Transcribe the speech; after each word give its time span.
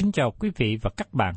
Kính 0.00 0.12
chào 0.12 0.30
quý 0.38 0.50
vị 0.56 0.78
và 0.82 0.90
các 0.96 1.14
bạn. 1.14 1.34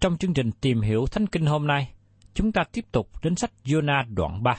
Trong 0.00 0.16
chương 0.18 0.34
trình 0.34 0.50
tìm 0.60 0.80
hiểu 0.80 1.06
Thánh 1.06 1.26
Kinh 1.26 1.46
hôm 1.46 1.66
nay, 1.66 1.92
chúng 2.34 2.52
ta 2.52 2.64
tiếp 2.72 2.84
tục 2.92 3.10
đến 3.22 3.36
sách 3.36 3.50
Jonah 3.64 4.14
đoạn 4.14 4.42
3. 4.42 4.56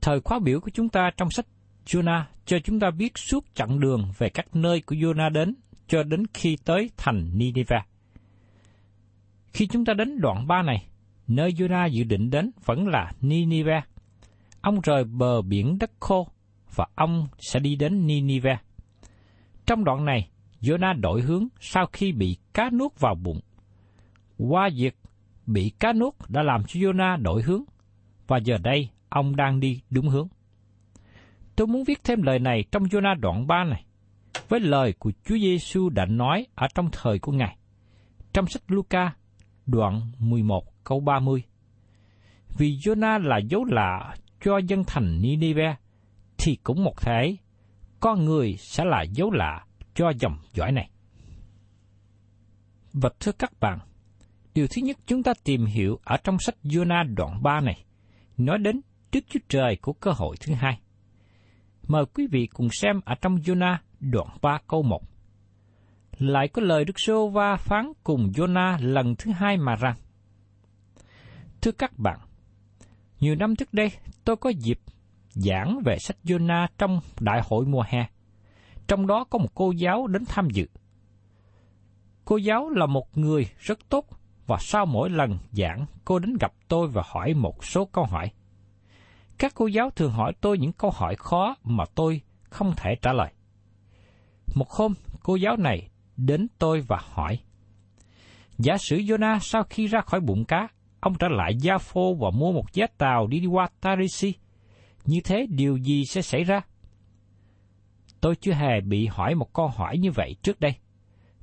Thời 0.00 0.20
khóa 0.20 0.38
biểu 0.38 0.60
của 0.60 0.70
chúng 0.74 0.88
ta 0.88 1.10
trong 1.16 1.30
sách 1.30 1.46
Jonah 1.86 2.22
cho 2.44 2.58
chúng 2.64 2.80
ta 2.80 2.90
biết 2.90 3.18
suốt 3.18 3.44
chặng 3.54 3.80
đường 3.80 4.12
về 4.18 4.28
các 4.28 4.56
nơi 4.56 4.80
của 4.80 4.96
Jonah 4.96 5.32
đến 5.32 5.54
cho 5.88 6.02
đến 6.02 6.26
khi 6.34 6.56
tới 6.64 6.90
thành 6.96 7.30
Nineveh. 7.34 7.84
Khi 9.52 9.66
chúng 9.66 9.84
ta 9.84 9.94
đến 9.94 10.20
đoạn 10.20 10.46
3 10.46 10.62
này, 10.62 10.86
nơi 11.28 11.52
Jonah 11.52 11.88
dự 11.88 12.04
định 12.04 12.30
đến 12.30 12.50
vẫn 12.64 12.88
là 12.88 13.12
Nineveh. 13.20 13.84
Ông 14.60 14.80
rời 14.80 15.04
bờ 15.04 15.42
biển 15.42 15.78
đất 15.80 15.90
khô 16.00 16.28
và 16.74 16.86
ông 16.94 17.28
sẽ 17.38 17.60
đi 17.60 17.76
đến 17.76 18.06
Nineveh. 18.06 18.58
Trong 19.66 19.84
đoạn 19.84 20.04
này, 20.04 20.28
Jonah 20.62 21.00
đổi 21.00 21.22
hướng 21.22 21.48
sau 21.60 21.86
khi 21.92 22.12
bị 22.12 22.36
cá 22.54 22.70
nuốt 22.70 23.00
vào 23.00 23.14
bụng. 23.14 23.40
Qua 24.38 24.70
việc 24.76 24.96
bị 25.46 25.72
cá 25.78 25.92
nuốt 25.92 26.14
đã 26.28 26.42
làm 26.42 26.64
cho 26.64 26.80
Jonah 26.80 27.22
đổi 27.22 27.42
hướng, 27.42 27.62
và 28.26 28.38
giờ 28.38 28.58
đây 28.62 28.88
ông 29.08 29.36
đang 29.36 29.60
đi 29.60 29.80
đúng 29.90 30.08
hướng. 30.08 30.28
Tôi 31.56 31.66
muốn 31.66 31.84
viết 31.84 32.04
thêm 32.04 32.22
lời 32.22 32.38
này 32.38 32.64
trong 32.72 32.82
Jonah 32.82 33.20
đoạn 33.20 33.46
3 33.46 33.64
này, 33.64 33.84
với 34.48 34.60
lời 34.60 34.94
của 34.98 35.12
Chúa 35.24 35.38
Giêsu 35.38 35.88
đã 35.88 36.06
nói 36.06 36.46
ở 36.54 36.66
trong 36.74 36.88
thời 36.92 37.18
của 37.18 37.32
Ngài. 37.32 37.56
Trong 38.32 38.46
sách 38.46 38.62
Luca, 38.68 39.14
đoạn 39.66 40.12
11 40.18 40.84
câu 40.84 41.00
30. 41.00 41.42
Vì 42.58 42.76
Jonah 42.76 43.18
là 43.18 43.38
dấu 43.38 43.64
lạ 43.64 44.14
cho 44.44 44.58
dân 44.58 44.84
thành 44.86 45.22
Nineveh, 45.22 45.76
thì 46.38 46.56
cũng 46.62 46.84
một 46.84 47.00
thể, 47.00 47.36
con 48.00 48.24
người 48.24 48.56
sẽ 48.58 48.84
là 48.84 49.02
dấu 49.02 49.30
lạ 49.30 49.64
cho 49.94 50.12
dòng 50.20 50.38
dõi 50.52 50.72
này. 50.72 50.90
Và 52.92 53.10
thưa 53.20 53.32
các 53.32 53.52
bạn, 53.60 53.78
điều 54.54 54.66
thứ 54.66 54.82
nhất 54.82 54.96
chúng 55.06 55.22
ta 55.22 55.32
tìm 55.44 55.66
hiểu 55.66 55.98
ở 56.04 56.16
trong 56.24 56.38
sách 56.38 56.54
Jonah 56.64 57.14
đoạn 57.14 57.42
3 57.42 57.60
này, 57.60 57.84
nói 58.36 58.58
đến 58.58 58.80
Đức 59.12 59.20
Chúa 59.28 59.40
Trời 59.48 59.76
của 59.82 59.92
cơ 59.92 60.10
hội 60.10 60.36
thứ 60.40 60.54
hai. 60.54 60.80
Mời 61.88 62.04
quý 62.14 62.26
vị 62.30 62.46
cùng 62.46 62.68
xem 62.70 63.00
ở 63.04 63.14
trong 63.20 63.36
Jonah 63.36 63.76
đoạn 64.00 64.28
3 64.42 64.58
câu 64.68 64.82
1. 64.82 65.00
Lại 66.18 66.48
có 66.48 66.62
lời 66.62 66.84
Đức 66.84 67.00
Sô 67.00 67.28
Va 67.28 67.56
phán 67.56 67.92
cùng 68.04 68.32
Jonah 68.34 68.76
lần 68.80 69.14
thứ 69.16 69.30
hai 69.32 69.56
mà 69.56 69.76
rằng, 69.76 69.94
Thưa 71.60 71.72
các 71.72 71.98
bạn, 71.98 72.18
nhiều 73.20 73.34
năm 73.34 73.56
trước 73.56 73.74
đây 73.74 73.90
tôi 74.24 74.36
có 74.36 74.50
dịp 74.50 74.78
giảng 75.28 75.80
về 75.84 75.96
sách 75.98 76.16
Jonah 76.24 76.66
trong 76.78 77.00
đại 77.20 77.40
hội 77.44 77.66
mùa 77.66 77.84
hè. 77.88 78.06
Trong 78.88 79.06
đó 79.06 79.24
có 79.24 79.38
một 79.38 79.54
cô 79.54 79.70
giáo 79.70 80.06
đến 80.06 80.24
tham 80.28 80.50
dự. 80.50 80.66
Cô 82.24 82.36
giáo 82.36 82.70
là 82.70 82.86
một 82.86 83.18
người 83.18 83.46
rất 83.58 83.78
tốt 83.88 84.06
và 84.46 84.56
sau 84.60 84.86
mỗi 84.86 85.10
lần 85.10 85.38
giảng 85.52 85.86
cô 86.04 86.18
đến 86.18 86.36
gặp 86.40 86.52
tôi 86.68 86.88
và 86.88 87.02
hỏi 87.06 87.34
một 87.34 87.64
số 87.64 87.84
câu 87.84 88.04
hỏi. 88.04 88.30
Các 89.38 89.52
cô 89.54 89.66
giáo 89.66 89.90
thường 89.90 90.12
hỏi 90.12 90.32
tôi 90.40 90.58
những 90.58 90.72
câu 90.72 90.90
hỏi 90.90 91.16
khó 91.16 91.54
mà 91.64 91.84
tôi 91.94 92.20
không 92.50 92.72
thể 92.76 92.94
trả 93.02 93.12
lời. 93.12 93.32
Một 94.54 94.70
hôm, 94.70 94.94
cô 95.22 95.36
giáo 95.36 95.56
này 95.56 95.88
đến 96.16 96.46
tôi 96.58 96.80
và 96.80 97.00
hỏi. 97.02 97.38
Giả 98.58 98.78
sử 98.78 98.96
Jonah 98.96 99.38
sau 99.38 99.62
khi 99.62 99.86
ra 99.86 100.00
khỏi 100.00 100.20
bụng 100.20 100.44
cá, 100.44 100.68
ông 101.00 101.14
trở 101.18 101.28
lại 101.28 101.56
Gia 101.60 101.78
Phô 101.78 102.14
và 102.14 102.30
mua 102.30 102.52
một 102.52 102.64
vé 102.74 102.86
tàu 102.98 103.26
đi 103.26 103.46
qua 103.46 103.68
Tarisi. 103.80 104.34
Như 105.04 105.20
thế 105.24 105.46
điều 105.48 105.76
gì 105.76 106.04
sẽ 106.04 106.22
xảy 106.22 106.44
ra? 106.44 106.60
Tôi 108.22 108.36
chưa 108.36 108.52
hề 108.52 108.80
bị 108.80 109.06
hỏi 109.06 109.34
một 109.34 109.52
câu 109.52 109.68
hỏi 109.68 109.98
như 109.98 110.10
vậy 110.10 110.36
trước 110.42 110.60
đây. 110.60 110.74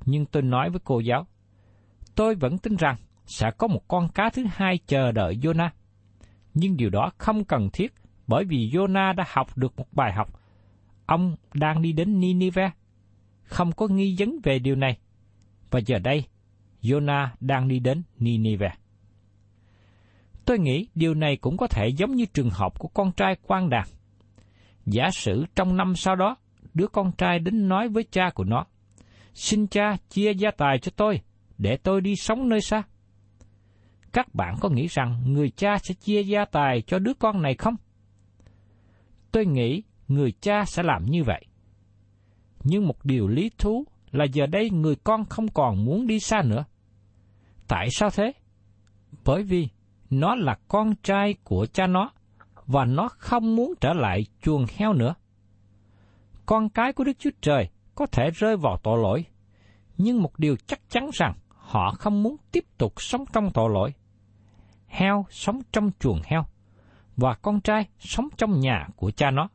Nhưng 0.04 0.26
tôi 0.26 0.42
nói 0.42 0.70
với 0.70 0.80
cô 0.84 1.00
giáo, 1.00 1.26
tôi 2.14 2.34
vẫn 2.34 2.58
tin 2.58 2.76
rằng 2.76 2.96
sẽ 3.26 3.50
có 3.58 3.66
một 3.66 3.88
con 3.88 4.08
cá 4.08 4.30
thứ 4.30 4.44
hai 4.50 4.78
chờ 4.86 5.12
đợi 5.12 5.38
Jonah. 5.42 5.70
Nhưng 6.54 6.76
điều 6.76 6.90
đó 6.90 7.10
không 7.18 7.44
cần 7.44 7.68
thiết 7.72 7.94
bởi 8.26 8.44
vì 8.44 8.70
Jonah 8.72 9.14
đã 9.14 9.24
học 9.28 9.56
được 9.56 9.78
một 9.78 9.86
bài 9.92 10.12
học. 10.12 10.40
Ông 11.06 11.36
đang 11.54 11.82
đi 11.82 11.92
đến 11.92 12.20
Nineveh. 12.20 12.72
Không 13.42 13.72
có 13.72 13.88
nghi 13.88 14.16
vấn 14.18 14.38
về 14.42 14.58
điều 14.58 14.76
này. 14.76 14.98
Và 15.70 15.80
giờ 15.86 15.98
đây, 15.98 16.24
Jonah 16.82 17.28
đang 17.40 17.68
đi 17.68 17.78
đến 17.78 18.02
Nineveh. 18.18 18.72
Tôi 20.44 20.58
nghĩ 20.58 20.88
điều 20.94 21.14
này 21.14 21.36
cũng 21.36 21.56
có 21.56 21.66
thể 21.66 21.88
giống 21.88 22.14
như 22.14 22.24
trường 22.24 22.50
hợp 22.50 22.78
của 22.78 22.88
con 22.88 23.12
trai 23.12 23.36
quan 23.42 23.70
đàn. 23.70 23.88
Giả 24.86 25.10
sử 25.10 25.44
trong 25.54 25.76
năm 25.76 25.96
sau 25.96 26.16
đó, 26.16 26.36
đứa 26.74 26.86
con 26.86 27.12
trai 27.12 27.38
đến 27.38 27.68
nói 27.68 27.88
với 27.88 28.04
cha 28.10 28.30
của 28.34 28.44
nó, 28.44 28.64
xin 29.34 29.66
cha 29.66 29.96
chia 30.08 30.34
gia 30.34 30.50
tài 30.50 30.78
cho 30.78 30.92
tôi, 30.96 31.20
để 31.58 31.76
tôi 31.76 32.00
đi 32.00 32.16
sống 32.16 32.48
nơi 32.48 32.60
xa. 32.60 32.82
Các 34.12 34.34
bạn 34.34 34.56
có 34.60 34.68
nghĩ 34.68 34.86
rằng 34.86 35.22
người 35.26 35.50
cha 35.50 35.78
sẽ 35.78 35.94
chia 35.94 36.22
gia 36.22 36.44
tài 36.44 36.82
cho 36.82 36.98
đứa 36.98 37.14
con 37.14 37.42
này 37.42 37.54
không? 37.54 37.74
Tôi 39.32 39.46
nghĩ 39.46 39.82
người 40.08 40.32
cha 40.40 40.64
sẽ 40.66 40.82
làm 40.82 41.04
như 41.04 41.24
vậy. 41.24 41.44
Nhưng 42.64 42.86
một 42.86 43.04
điều 43.04 43.28
lý 43.28 43.50
thú 43.58 43.84
là 44.10 44.24
giờ 44.24 44.46
đây 44.46 44.70
người 44.70 44.96
con 44.96 45.24
không 45.24 45.48
còn 45.48 45.84
muốn 45.84 46.06
đi 46.06 46.20
xa 46.20 46.42
nữa. 46.42 46.64
Tại 47.68 47.88
sao 47.90 48.10
thế? 48.10 48.32
Bởi 49.24 49.42
vì 49.42 49.68
nó 50.10 50.34
là 50.34 50.58
con 50.68 50.94
trai 51.02 51.34
của 51.44 51.66
cha 51.72 51.86
nó, 51.86 52.10
và 52.66 52.84
nó 52.84 53.08
không 53.08 53.56
muốn 53.56 53.74
trở 53.80 53.92
lại 53.92 54.26
chuồng 54.42 54.66
heo 54.76 54.92
nữa. 54.92 55.14
Con 56.50 56.68
cái 56.68 56.92
của 56.92 57.04
Đức 57.04 57.12
Chúa 57.18 57.30
Trời 57.40 57.68
có 57.94 58.06
thể 58.06 58.30
rơi 58.30 58.56
vào 58.56 58.76
tội 58.82 58.98
lỗi, 59.02 59.24
nhưng 59.98 60.22
một 60.22 60.38
điều 60.38 60.56
chắc 60.66 60.80
chắn 60.90 61.10
rằng 61.12 61.34
họ 61.48 61.94
không 61.98 62.22
muốn 62.22 62.36
tiếp 62.52 62.64
tục 62.78 62.92
sống 62.96 63.24
trong 63.32 63.50
tội 63.54 63.70
lỗi. 63.70 63.94
Heo 64.86 65.26
sống 65.30 65.60
trong 65.72 65.90
chuồng 66.00 66.20
heo, 66.24 66.44
và 67.16 67.34
con 67.34 67.60
trai 67.60 67.88
sống 67.98 68.28
trong 68.36 68.60
nhà 68.60 68.88
của 68.96 69.10
cha 69.10 69.30
nó. 69.30 69.48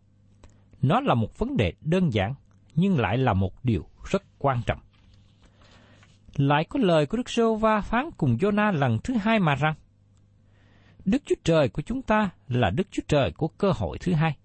Nó 0.81 0.99
là 0.99 1.13
một 1.13 1.39
vấn 1.39 1.57
đề 1.57 1.73
đơn 1.81 2.13
giản, 2.13 2.33
nhưng 2.75 2.99
lại 2.99 3.17
là 3.17 3.33
một 3.33 3.65
điều 3.65 3.85
rất 4.11 4.23
quan 4.39 4.61
trọng. 4.65 4.79
Lại 6.35 6.65
có 6.69 6.79
lời 6.79 7.05
của 7.05 7.17
Đức 7.17 7.29
Sô 7.29 7.55
Va 7.55 7.81
phán 7.81 8.09
cùng 8.17 8.37
Jonah 8.37 8.71
lần 8.71 8.97
thứ 9.03 9.13
hai 9.21 9.39
mà 9.39 9.55
rằng, 9.55 9.73
Đức 11.05 11.21
Chúa 11.25 11.35
Trời 11.43 11.69
của 11.69 11.81
chúng 11.81 12.01
ta 12.01 12.29
là 12.47 12.69
Đức 12.69 12.87
Chúa 12.91 13.03
Trời 13.07 13.31
của 13.31 13.47
cơ 13.47 13.71
hội 13.71 13.97
thứ 13.97 14.13
hai. 14.13 14.35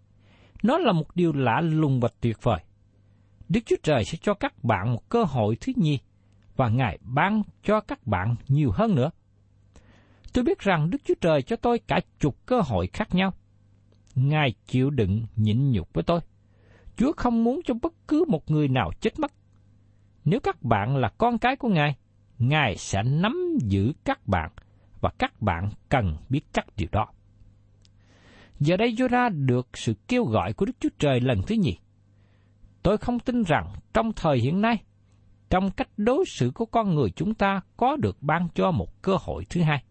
Nó 0.63 0.79
là 0.79 0.93
một 0.93 1.17
điều 1.17 1.33
lạ 1.33 1.61
lùng 1.61 2.01
và 2.01 2.09
tuyệt 2.21 2.37
vời. 2.43 2.61
Đức 3.49 3.61
Chúa 3.67 3.77
Trời 3.83 4.05
sẽ 4.05 4.19
cho 4.23 4.35
các 4.35 4.65
bạn 4.65 4.93
một 4.93 5.09
cơ 5.09 5.25
hội 5.25 5.57
thứ 5.61 5.73
nhì, 5.77 5.99
và 6.57 6.69
Ngài 6.69 6.99
ban 7.03 7.43
cho 7.63 7.81
các 7.81 8.07
bạn 8.07 8.37
nhiều 8.49 8.71
hơn 8.75 8.95
nữa. 8.95 9.11
Tôi 10.33 10.45
biết 10.45 10.59
rằng 10.59 10.91
Đức 10.91 10.99
Chúa 11.05 11.15
Trời 11.21 11.43
cho 11.43 11.57
tôi 11.57 11.79
cả 11.79 12.01
chục 12.19 12.47
cơ 12.47 12.61
hội 12.61 12.87
khác 12.93 13.15
nhau. 13.15 13.33
Ngài 14.15 14.55
chịu 14.67 14.91
đựng 14.91 15.27
nhịn 15.37 15.71
nhục 15.71 15.93
với 15.93 16.05
tôi. 16.05 16.21
Chúa 16.97 17.13
không 17.17 17.45
muốn 17.45 17.61
cho 17.65 17.75
bất 17.83 17.93
cứ 18.09 18.25
một 18.29 18.51
người 18.51 18.69
nào 18.69 18.91
chết 19.01 19.19
mất. 19.19 19.33
Nếu 20.25 20.41
các 20.41 20.63
bạn 20.63 20.97
là 20.97 21.09
con 21.19 21.39
cái 21.39 21.57
của 21.57 21.69
Ngài, 21.69 21.97
Ngài 22.39 22.77
sẽ 22.77 23.03
nắm 23.03 23.59
giữ 23.61 23.93
các 24.05 24.29
bạn 24.29 24.51
và 25.01 25.11
các 25.19 25.43
bạn 25.43 25.71
cần 25.89 26.17
biết 26.29 26.41
chắc 26.53 26.67
điều 26.77 26.89
đó. 26.93 27.07
Giờ 28.61 28.77
đây 28.77 28.93
Jonah 28.93 29.47
được 29.47 29.69
sự 29.75 29.95
kêu 30.09 30.25
gọi 30.25 30.53
của 30.53 30.67
Đức 30.67 30.73
Chúa 30.81 30.89
Trời 30.99 31.21
lần 31.21 31.43
thứ 31.47 31.55
nhì. 31.55 31.79
Tôi 32.83 32.99
không 32.99 33.19
tin 33.19 33.43
rằng 33.43 33.73
trong 33.95 34.13
thời 34.13 34.39
hiện 34.39 34.61
nay, 34.61 34.83
trong 35.51 35.71
cách 35.71 35.89
đối 35.97 36.25
xử 36.27 36.51
của 36.55 36.67
con 36.67 36.95
người 36.95 37.11
chúng 37.11 37.35
ta 37.35 37.61
có 37.77 37.97
được 37.97 38.17
ban 38.21 38.49
cho 38.55 38.71
một 38.71 39.03
cơ 39.03 39.17
hội 39.21 39.45
thứ 39.51 39.63
hai. 39.63 39.85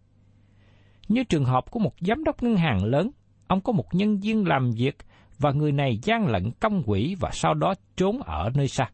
Như 1.08 1.24
trường 1.24 1.46
hợp 1.46 1.72
của 1.72 1.80
một 1.80 1.94
giám 2.00 2.24
đốc 2.24 2.44
ngân 2.44 2.58
hàng 2.58 2.84
lớn, 2.86 3.12
ông 3.48 3.62
có 3.62 3.72
một 3.72 3.96
nhân 3.96 4.20
viên 4.20 4.48
làm 4.48 4.72
việc 4.72 4.98
và 5.40 5.52
người 5.52 5.72
này 5.72 6.00
gian 6.04 6.28
lận 6.28 6.52
công 6.60 6.84
quỹ 6.84 7.16
và 7.20 7.30
sau 7.34 7.54
đó 7.54 7.74
trốn 7.98 8.22
ở 8.22 8.50
nơi 8.56 8.68
xa. 8.68 8.90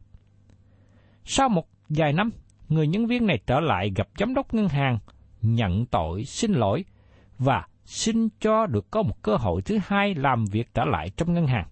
Sau 1.24 1.48
một 1.48 1.68
vài 1.88 2.12
năm, 2.12 2.30
người 2.68 2.86
nhân 2.86 3.06
viên 3.06 3.26
này 3.26 3.38
trở 3.46 3.60
lại 3.60 3.92
gặp 3.96 4.08
giám 4.18 4.34
đốc 4.34 4.54
ngân 4.54 4.68
hàng, 4.68 4.98
nhận 5.42 5.86
tội, 5.86 6.24
xin 6.24 6.52
lỗi 6.52 6.84
và 7.38 7.66
xin 7.86 8.28
cho 8.40 8.66
được 8.66 8.90
có 8.90 9.02
một 9.02 9.22
cơ 9.22 9.36
hội 9.36 9.62
thứ 9.62 9.78
hai 9.86 10.14
làm 10.14 10.44
việc 10.44 10.74
trở 10.74 10.84
lại 10.84 11.10
trong 11.16 11.34
ngân 11.34 11.46
hàng. 11.46 11.68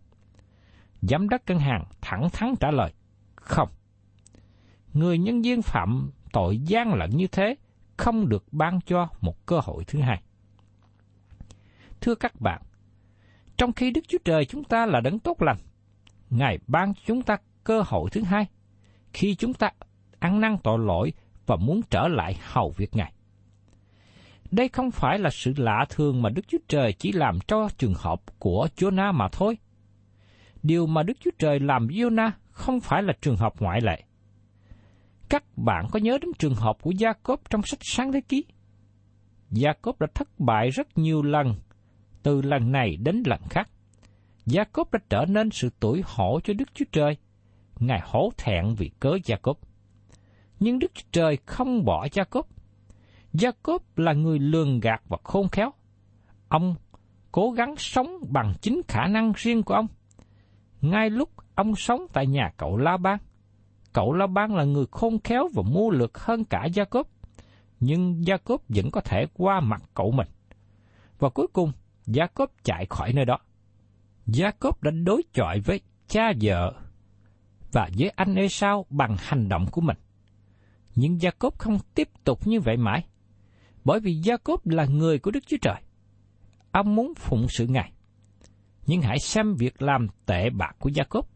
Giám 1.02 1.28
đốc 1.28 1.40
ngân 1.46 1.58
hàng 1.58 1.84
thẳng 2.00 2.28
thắn 2.32 2.54
trả 2.60 2.70
lời, 2.70 2.92
không. 3.34 3.68
Người 4.92 5.18
nhân 5.18 5.42
viên 5.42 5.62
phạm 5.62 6.10
tội 6.32 6.58
gian 6.58 6.94
lận 6.94 7.10
như 7.10 7.26
thế 7.26 7.54
không 7.96 8.28
được 8.28 8.44
ban 8.52 8.80
cho 8.80 9.08
một 9.20 9.46
cơ 9.46 9.60
hội 9.64 9.84
thứ 9.84 10.00
hai. 10.00 10.22
Thưa 12.00 12.14
các 12.14 12.40
bạn, 12.40 12.62
trong 13.56 13.72
khi 13.72 13.90
Đức 13.90 14.00
Chúa 14.08 14.18
Trời 14.24 14.44
chúng 14.44 14.64
ta 14.64 14.86
là 14.86 15.00
đấng 15.00 15.18
tốt 15.18 15.42
lành, 15.42 15.56
Ngài 16.30 16.58
ban 16.66 16.94
cho 16.94 17.00
chúng 17.06 17.22
ta 17.22 17.36
cơ 17.64 17.82
hội 17.86 18.10
thứ 18.10 18.22
hai, 18.22 18.46
khi 19.12 19.34
chúng 19.34 19.54
ta 19.54 19.70
ăn 20.18 20.40
năn 20.40 20.56
tội 20.62 20.78
lỗi 20.78 21.12
và 21.46 21.56
muốn 21.56 21.80
trở 21.90 22.08
lại 22.08 22.38
hầu 22.40 22.70
việc 22.76 22.96
Ngài. 22.96 23.13
Đây 24.56 24.68
không 24.68 24.90
phải 24.90 25.18
là 25.18 25.30
sự 25.30 25.52
lạ 25.56 25.86
thường 25.88 26.22
mà 26.22 26.30
Đức 26.30 26.42
Chúa 26.48 26.58
Trời 26.68 26.92
chỉ 26.92 27.12
làm 27.12 27.38
cho 27.46 27.68
trường 27.78 27.94
hợp 27.96 28.22
của 28.38 28.68
Jonah 28.76 29.14
mà 29.14 29.28
thôi. 29.32 29.58
Điều 30.62 30.86
mà 30.86 31.02
Đức 31.02 31.16
Chúa 31.20 31.30
Trời 31.38 31.60
làm 31.60 31.86
với 31.86 31.96
Jonah 31.96 32.30
không 32.50 32.80
phải 32.80 33.02
là 33.02 33.12
trường 33.22 33.36
hợp 33.36 33.52
ngoại 33.60 33.80
lệ. 33.80 34.02
Các 35.28 35.44
bạn 35.56 35.86
có 35.92 35.98
nhớ 35.98 36.18
đến 36.22 36.30
trường 36.38 36.54
hợp 36.54 36.76
của 36.82 36.90
Gia 36.90 37.12
Cốp 37.12 37.50
trong 37.50 37.62
sách 37.62 37.78
Sáng 37.82 38.12
Thế 38.12 38.20
Ký? 38.20 38.44
Gia 39.50 39.72
Cốp 39.72 40.00
đã 40.00 40.06
thất 40.14 40.28
bại 40.40 40.70
rất 40.70 40.98
nhiều 40.98 41.22
lần, 41.22 41.54
từ 42.22 42.42
lần 42.42 42.72
này 42.72 42.96
đến 42.96 43.22
lần 43.26 43.40
khác. 43.50 43.68
Gia 44.46 44.64
Cốp 44.64 44.92
đã 44.92 44.98
trở 45.08 45.24
nên 45.28 45.50
sự 45.50 45.70
tuổi 45.80 46.02
hổ 46.04 46.40
cho 46.44 46.54
Đức 46.54 46.74
Chúa 46.74 46.86
Trời. 46.92 47.16
Ngài 47.80 48.00
hổ 48.04 48.30
thẹn 48.36 48.74
vì 48.74 48.90
cớ 49.00 49.18
Gia 49.24 49.36
Cốp. 49.36 49.58
Nhưng 50.60 50.78
Đức 50.78 50.94
Chúa 50.94 51.08
Trời 51.12 51.38
không 51.46 51.84
bỏ 51.84 52.06
Gia 52.12 52.24
Cốp. 52.24 52.48
Gia 53.34 53.50
Cốp 53.50 53.98
là 53.98 54.12
người 54.12 54.38
lường 54.38 54.80
gạt 54.80 55.02
và 55.08 55.16
khôn 55.24 55.48
khéo. 55.48 55.70
Ông 56.48 56.74
cố 57.32 57.50
gắng 57.50 57.74
sống 57.78 58.16
bằng 58.28 58.54
chính 58.60 58.80
khả 58.88 59.06
năng 59.06 59.32
riêng 59.36 59.62
của 59.62 59.74
ông. 59.74 59.86
Ngay 60.80 61.10
lúc 61.10 61.30
ông 61.54 61.76
sống 61.76 62.06
tại 62.12 62.26
nhà 62.26 62.52
cậu 62.56 62.76
La 62.76 62.96
Ban, 62.96 63.18
cậu 63.92 64.12
La 64.12 64.26
Ban 64.26 64.54
là 64.54 64.64
người 64.64 64.86
khôn 64.90 65.18
khéo 65.24 65.48
và 65.54 65.62
mưu 65.66 65.90
lược 65.90 66.18
hơn 66.18 66.44
cả 66.44 66.64
Gia 66.64 66.84
Cốp, 66.84 67.08
nhưng 67.80 68.26
Gia 68.26 68.36
Cốp 68.36 68.62
vẫn 68.68 68.90
có 68.90 69.00
thể 69.00 69.26
qua 69.34 69.60
mặt 69.60 69.82
cậu 69.94 70.10
mình. 70.10 70.28
Và 71.18 71.28
cuối 71.28 71.46
cùng, 71.52 71.72
Gia 72.06 72.26
Cốp 72.26 72.50
chạy 72.64 72.86
khỏi 72.90 73.12
nơi 73.12 73.24
đó. 73.24 73.38
Gia 74.26 74.50
Cốp 74.50 74.82
đã 74.82 74.90
đối 74.90 75.22
chọi 75.32 75.60
với 75.60 75.80
cha 76.08 76.32
vợ 76.40 76.72
và 77.72 77.88
với 77.98 78.08
anh 78.08 78.34
Esau 78.34 78.86
bằng 78.90 79.16
hành 79.18 79.48
động 79.48 79.66
của 79.70 79.80
mình. 79.80 79.96
Nhưng 80.94 81.20
Gia 81.20 81.30
Cốp 81.30 81.58
không 81.58 81.78
tiếp 81.94 82.08
tục 82.24 82.46
như 82.46 82.60
vậy 82.60 82.76
mãi, 82.76 83.04
bởi 83.84 84.00
vì 84.00 84.14
Gia 84.14 84.36
Cốp 84.36 84.66
là 84.66 84.84
người 84.84 85.18
của 85.18 85.30
Đức 85.30 85.46
Chúa 85.46 85.56
Trời. 85.62 85.82
Ông 86.72 86.94
muốn 86.94 87.14
phụng 87.14 87.46
sự 87.48 87.66
Ngài. 87.66 87.92
Nhưng 88.86 89.02
hãy 89.02 89.18
xem 89.18 89.54
việc 89.54 89.82
làm 89.82 90.06
tệ 90.26 90.50
bạc 90.50 90.76
của 90.78 90.88
Gia 90.88 91.04
Cốp. 91.04 91.28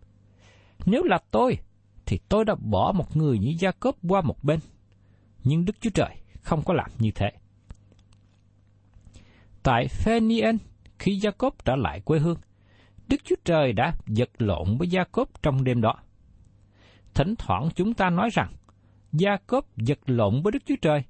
Nếu 0.87 1.03
là 1.05 1.19
tôi, 1.31 1.59
thì 2.07 2.19
tôi 2.29 2.45
đã 2.45 2.55
bỏ 2.55 2.93
một 2.93 3.17
người 3.17 3.39
như 3.39 3.55
Gia 3.59 3.71
Cốp 3.71 3.97
qua 4.09 4.21
một 4.21 4.45
bên. 4.45 4.61
Nhưng 5.45 5.65
Đức 5.65 5.77
Chúa 5.81 5.91
Trời 5.91 6.17
không 6.41 6.63
có 6.63 6.75
làm 6.75 6.91
như 6.99 7.11
thế. 7.15 7.31
Tại 9.63 9.89
Phenien, 9.89 10.59
khi 10.99 11.19
Jacob 11.19 11.51
trở 11.65 11.77
lại 11.77 12.01
quê 12.01 12.19
hương, 12.19 12.39
Đức 13.09 13.17
Chúa 13.25 13.37
Trời 13.45 13.73
đã 13.73 13.93
giật 14.07 14.31
lộn 14.39 14.79
với 14.79 14.89
Jacob 14.89 15.27
trong 15.43 15.65
đêm 15.65 15.81
đó. 15.81 15.95
Thỉnh 17.15 17.35
thoảng 17.39 17.69
chúng 17.75 17.95
ta 17.95 18.11
nói 18.11 18.29
rằng, 18.33 18.53
Jacob 19.13 19.63
giật 19.77 19.99
lộn 20.07 20.43
với 20.43 20.53
Đức 20.53 20.63
Chúa 20.67 20.77
Trời. 20.83 21.05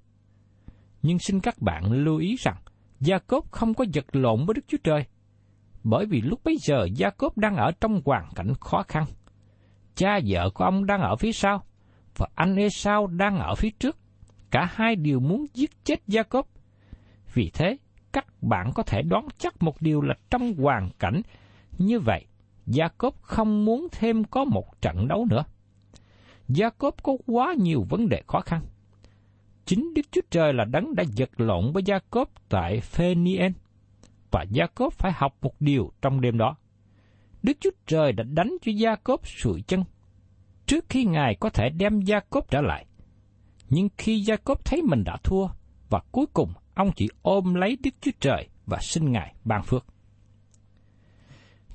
Nhưng 1.08 1.18
xin 1.18 1.40
các 1.40 1.62
bạn 1.62 1.92
lưu 1.92 2.18
ý 2.18 2.36
rằng, 2.38 2.56
gia 3.00 3.18
cốp 3.18 3.50
không 3.50 3.74
có 3.74 3.84
giật 3.92 4.06
lộn 4.12 4.46
với 4.46 4.54
Đức 4.54 4.64
Chúa 4.68 4.78
Trời, 4.84 5.04
bởi 5.84 6.06
vì 6.06 6.20
lúc 6.20 6.40
bấy 6.44 6.56
giờ 6.60 6.88
gia 6.94 7.10
cốp 7.10 7.38
đang 7.38 7.56
ở 7.56 7.72
trong 7.80 8.00
hoàn 8.04 8.28
cảnh 8.34 8.52
khó 8.60 8.82
khăn. 8.88 9.04
Cha 9.94 10.20
vợ 10.26 10.50
của 10.50 10.64
ông 10.64 10.86
đang 10.86 11.00
ở 11.00 11.16
phía 11.16 11.32
sau, 11.32 11.64
và 12.16 12.26
anh 12.34 12.56
Esau 12.56 13.06
đang 13.06 13.38
ở 13.38 13.54
phía 13.54 13.70
trước. 13.70 13.96
Cả 14.50 14.68
hai 14.72 14.96
đều 14.96 15.20
muốn 15.20 15.46
giết 15.54 15.84
chết 15.84 16.06
gia 16.06 16.22
cốp 16.22 16.48
Vì 17.34 17.50
thế, 17.54 17.76
các 18.12 18.42
bạn 18.42 18.70
có 18.74 18.82
thể 18.82 19.02
đoán 19.02 19.26
chắc 19.38 19.62
một 19.62 19.82
điều 19.82 20.00
là 20.00 20.14
trong 20.30 20.54
hoàn 20.54 20.90
cảnh 20.98 21.22
như 21.78 22.00
vậy, 22.00 22.24
gia 22.66 22.88
cốp 22.88 23.22
không 23.22 23.64
muốn 23.64 23.86
thêm 23.92 24.24
có 24.24 24.44
một 24.44 24.80
trận 24.80 25.08
đấu 25.08 25.26
nữa. 25.30 25.44
gia 26.48 26.70
cốp 26.70 27.02
có 27.02 27.16
quá 27.26 27.54
nhiều 27.58 27.86
vấn 27.90 28.08
đề 28.08 28.22
khó 28.26 28.40
khăn. 28.40 28.62
Chính 29.68 29.94
Đức 29.94 30.02
Chúa 30.10 30.20
Trời 30.30 30.52
là 30.52 30.64
đấng 30.64 30.94
đã 30.94 31.04
giật 31.14 31.30
lộn 31.40 31.72
với 31.72 31.82
Jacob 31.82 32.26
tại 32.48 32.80
Phenien, 32.80 33.52
và 34.30 34.44
Jacob 34.50 34.90
phải 34.90 35.12
học 35.12 35.36
một 35.42 35.60
điều 35.60 35.92
trong 36.02 36.20
đêm 36.20 36.38
đó. 36.38 36.56
Đức 37.42 37.52
Chúa 37.60 37.70
Trời 37.86 38.12
đã 38.12 38.24
đánh 38.24 38.56
cho 38.62 38.72
Jacob 38.72 39.18
sụi 39.24 39.62
chân, 39.62 39.84
trước 40.66 40.84
khi 40.88 41.04
Ngài 41.04 41.34
có 41.34 41.50
thể 41.50 41.68
đem 41.68 42.00
Jacob 42.00 42.42
trở 42.50 42.60
lại. 42.60 42.86
Nhưng 43.68 43.88
khi 43.98 44.22
Jacob 44.22 44.54
thấy 44.64 44.82
mình 44.82 45.04
đã 45.04 45.16
thua, 45.24 45.48
và 45.90 46.00
cuối 46.12 46.26
cùng 46.32 46.52
ông 46.74 46.90
chỉ 46.96 47.08
ôm 47.22 47.54
lấy 47.54 47.78
Đức 47.84 47.94
Chúa 48.00 48.12
Trời 48.20 48.48
và 48.66 48.78
xin 48.80 49.12
Ngài 49.12 49.34
ban 49.44 49.62
phước. 49.62 49.86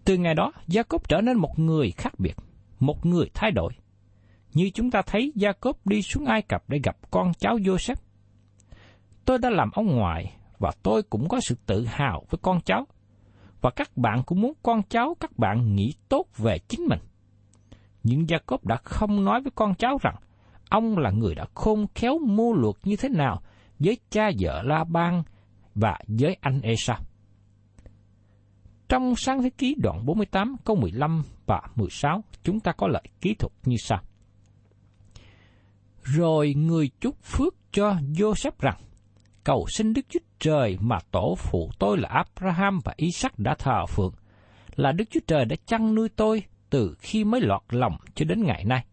Từ 0.05 0.17
ngày 0.17 0.35
đó, 0.35 0.51
Jacob 0.67 0.99
trở 1.07 1.21
nên 1.21 1.37
một 1.37 1.59
người 1.59 1.91
khác 1.91 2.13
biệt, 2.19 2.35
một 2.79 3.05
người 3.05 3.29
thay 3.33 3.51
đổi. 3.51 3.73
Như 4.53 4.69
chúng 4.73 4.91
ta 4.91 5.01
thấy 5.01 5.31
gia 5.35 5.51
cốp 5.51 5.87
đi 5.87 6.01
xuống 6.01 6.25
Ai 6.25 6.41
Cập 6.41 6.63
để 6.69 6.79
gặp 6.83 6.97
con 7.11 7.31
cháu 7.39 7.57
Joseph. 7.57 7.95
Tôi 9.25 9.37
đã 9.37 9.49
làm 9.49 9.71
ông 9.73 9.95
ngoại 9.95 10.35
và 10.59 10.71
tôi 10.83 11.03
cũng 11.03 11.29
có 11.29 11.39
sự 11.41 11.55
tự 11.65 11.85
hào 11.85 12.25
với 12.29 12.39
con 12.41 12.61
cháu. 12.61 12.87
Và 13.61 13.69
các 13.69 13.97
bạn 13.97 14.23
cũng 14.25 14.41
muốn 14.41 14.53
con 14.63 14.81
cháu 14.89 15.15
các 15.19 15.37
bạn 15.37 15.75
nghĩ 15.75 15.93
tốt 16.09 16.25
về 16.37 16.57
chính 16.67 16.81
mình. 16.89 16.99
Nhưng 18.03 18.29
gia 18.29 18.37
cốp 18.37 18.65
đã 18.65 18.75
không 18.83 19.25
nói 19.25 19.41
với 19.41 19.51
con 19.55 19.75
cháu 19.75 19.97
rằng 20.01 20.15
ông 20.69 20.97
là 20.97 21.11
người 21.11 21.35
đã 21.35 21.45
khôn 21.53 21.85
khéo 21.95 22.19
mưu 22.19 22.53
lược 22.53 22.77
như 22.83 22.95
thế 22.95 23.09
nào 23.09 23.41
với 23.79 23.97
cha 24.09 24.31
vợ 24.39 24.61
La 24.63 24.83
Ban 24.83 25.23
và 25.75 25.97
với 26.07 26.37
anh 26.41 26.61
Esau. 26.61 26.97
Trong 28.89 29.15
sáng 29.15 29.41
thế 29.41 29.49
ký 29.49 29.75
đoạn 29.79 30.05
48 30.05 30.55
câu 30.65 30.75
15 30.75 31.23
và 31.45 31.61
16, 31.75 32.23
chúng 32.43 32.59
ta 32.59 32.71
có 32.71 32.87
lời 32.87 33.03
ký 33.21 33.33
thuật 33.33 33.51
như 33.65 33.75
sau. 33.79 34.01
Rồi 36.03 36.53
người 36.57 36.89
chúc 37.01 37.23
phước 37.23 37.55
cho 37.71 37.93
Joseph 37.93 38.51
rằng, 38.59 38.77
cầu 39.43 39.65
xin 39.69 39.93
Đức 39.93 40.05
Chúa 40.09 40.19
Trời 40.39 40.77
mà 40.79 40.97
tổ 41.11 41.35
phụ 41.37 41.71
tôi 41.79 41.97
là 41.97 42.09
Abraham 42.09 42.79
và 42.83 42.93
Isaac 42.97 43.39
đã 43.39 43.55
thờ 43.59 43.85
phượng, 43.85 44.13
là 44.75 44.91
Đức 44.91 45.05
Chúa 45.09 45.19
Trời 45.27 45.45
đã 45.45 45.55
chăn 45.65 45.95
nuôi 45.95 46.09
tôi 46.15 46.43
từ 46.69 46.95
khi 46.99 47.23
mới 47.23 47.41
lọt 47.41 47.61
lòng 47.69 47.95
cho 48.15 48.25
đến 48.25 48.43
ngày 48.43 48.63
nay. 48.65 48.85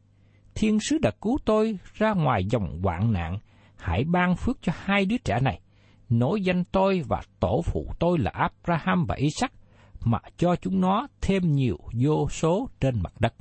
Thiên 0.55 0.79
sứ 0.81 0.99
đã 0.99 1.11
cứu 1.21 1.39
tôi 1.45 1.79
ra 1.95 2.13
ngoài 2.13 2.45
dòng 2.51 2.81
hoạn 2.83 3.13
nạn, 3.13 3.39
hãy 3.77 4.05
ban 4.05 4.37
phước 4.37 4.59
cho 4.63 4.73
hai 4.77 5.05
đứa 5.05 5.17
trẻ 5.17 5.41
này, 5.41 5.61
nối 6.09 6.43
danh 6.43 6.65
tôi 6.65 7.03
và 7.09 7.23
tổ 7.41 7.63
phụ 7.65 7.93
tôi 7.99 8.19
là 8.19 8.31
Abraham 8.35 9.05
và 9.09 9.15
Isaac, 9.15 9.53
mà 10.05 10.19
cho 10.37 10.57
chúng 10.57 10.81
nó 10.81 11.07
thêm 11.21 11.53
nhiều 11.53 11.79
vô 12.01 12.29
số 12.29 12.69
trên 12.81 13.03
mặt 13.03 13.13
đất. 13.21 13.35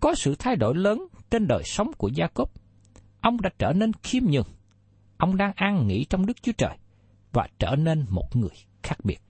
Có 0.00 0.14
sự 0.14 0.34
thay 0.38 0.56
đổi 0.56 0.74
lớn 0.74 1.06
trên 1.30 1.46
đời 1.46 1.62
sống 1.64 1.90
của 1.98 2.08
Gia 2.08 2.26
Cốp. 2.26 2.50
Ông 3.20 3.40
đã 3.40 3.50
trở 3.58 3.72
nên 3.72 3.92
khiêm 3.92 4.22
nhường. 4.24 4.46
Ông 5.16 5.36
đang 5.36 5.52
an 5.56 5.86
nghỉ 5.86 6.04
trong 6.04 6.26
Đức 6.26 6.42
Chúa 6.42 6.52
Trời 6.58 6.76
và 7.32 7.48
trở 7.58 7.76
nên 7.76 8.06
một 8.08 8.36
người 8.36 8.56
khác 8.82 8.96
biệt. 9.04 9.20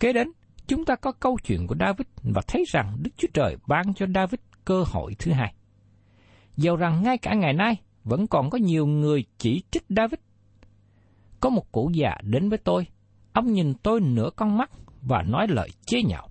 Kế 0.00 0.12
đến, 0.12 0.28
chúng 0.66 0.84
ta 0.84 0.96
có 0.96 1.12
câu 1.12 1.38
chuyện 1.44 1.66
của 1.66 1.76
David 1.80 2.06
và 2.22 2.42
thấy 2.46 2.64
rằng 2.68 2.96
Đức 3.02 3.10
Chúa 3.16 3.28
Trời 3.34 3.56
ban 3.66 3.94
cho 3.94 4.06
David 4.14 4.40
cơ 4.64 4.84
hội 4.86 5.14
thứ 5.18 5.32
hai. 5.32 5.54
Dầu 6.56 6.76
rằng 6.76 7.02
ngay 7.02 7.18
cả 7.18 7.34
ngày 7.34 7.52
nay 7.52 7.76
vẫn 8.04 8.26
còn 8.26 8.50
có 8.50 8.58
nhiều 8.58 8.86
người 8.86 9.24
chỉ 9.38 9.62
trích 9.70 9.84
David. 9.88 10.20
Có 11.40 11.50
một 11.50 11.72
cụ 11.72 11.90
già 11.94 12.14
đến 12.22 12.48
với 12.48 12.58
tôi, 12.58 12.86
ông 13.32 13.52
nhìn 13.52 13.74
tôi 13.74 14.00
nửa 14.00 14.30
con 14.36 14.56
mắt 14.58 14.70
và 15.02 15.22
nói 15.22 15.46
lời 15.48 15.68
chế 15.86 16.02
nhạo. 16.02 16.28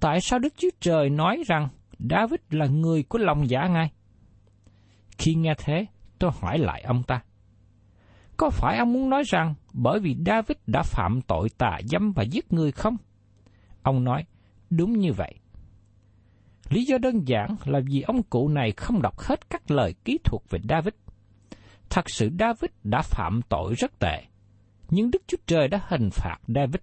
Tại 0.00 0.20
sao 0.20 0.38
Đức 0.38 0.54
Chúa 0.56 0.70
Trời 0.80 1.10
nói 1.10 1.42
rằng 1.46 1.68
David 2.10 2.40
là 2.50 2.66
người 2.66 3.02
của 3.02 3.18
lòng 3.18 3.50
dạ 3.50 3.62
giả 3.62 3.68
ngay. 3.68 3.90
Khi 5.18 5.34
nghe 5.34 5.54
thế, 5.58 5.86
tôi 6.18 6.30
hỏi 6.40 6.58
lại 6.58 6.82
ông 6.82 7.02
ta. 7.02 7.22
Có 8.36 8.50
phải 8.50 8.78
ông 8.78 8.92
muốn 8.92 9.10
nói 9.10 9.22
rằng 9.26 9.54
bởi 9.72 10.00
vì 10.00 10.16
David 10.26 10.56
đã 10.66 10.82
phạm 10.82 11.20
tội 11.20 11.48
tà 11.58 11.78
dâm 11.84 12.12
và 12.12 12.22
giết 12.22 12.52
người 12.52 12.72
không? 12.72 12.96
Ông 13.82 14.04
nói, 14.04 14.24
đúng 14.70 14.92
như 14.92 15.12
vậy. 15.12 15.34
Lý 16.70 16.84
do 16.84 16.98
đơn 16.98 17.28
giản 17.28 17.56
là 17.64 17.80
vì 17.86 18.00
ông 18.00 18.22
cụ 18.22 18.48
này 18.48 18.72
không 18.76 19.02
đọc 19.02 19.18
hết 19.18 19.50
các 19.50 19.70
lời 19.70 19.94
ký 20.04 20.18
thuật 20.24 20.42
về 20.50 20.58
David. 20.68 20.94
Thật 21.90 22.04
sự 22.10 22.30
David 22.38 22.70
đã 22.84 23.02
phạm 23.02 23.40
tội 23.48 23.74
rất 23.74 23.98
tệ, 23.98 24.24
nhưng 24.90 25.10
Đức 25.10 25.22
Chúa 25.26 25.36
Trời 25.46 25.68
đã 25.68 25.80
hình 25.88 26.08
phạt 26.12 26.38
David. 26.48 26.80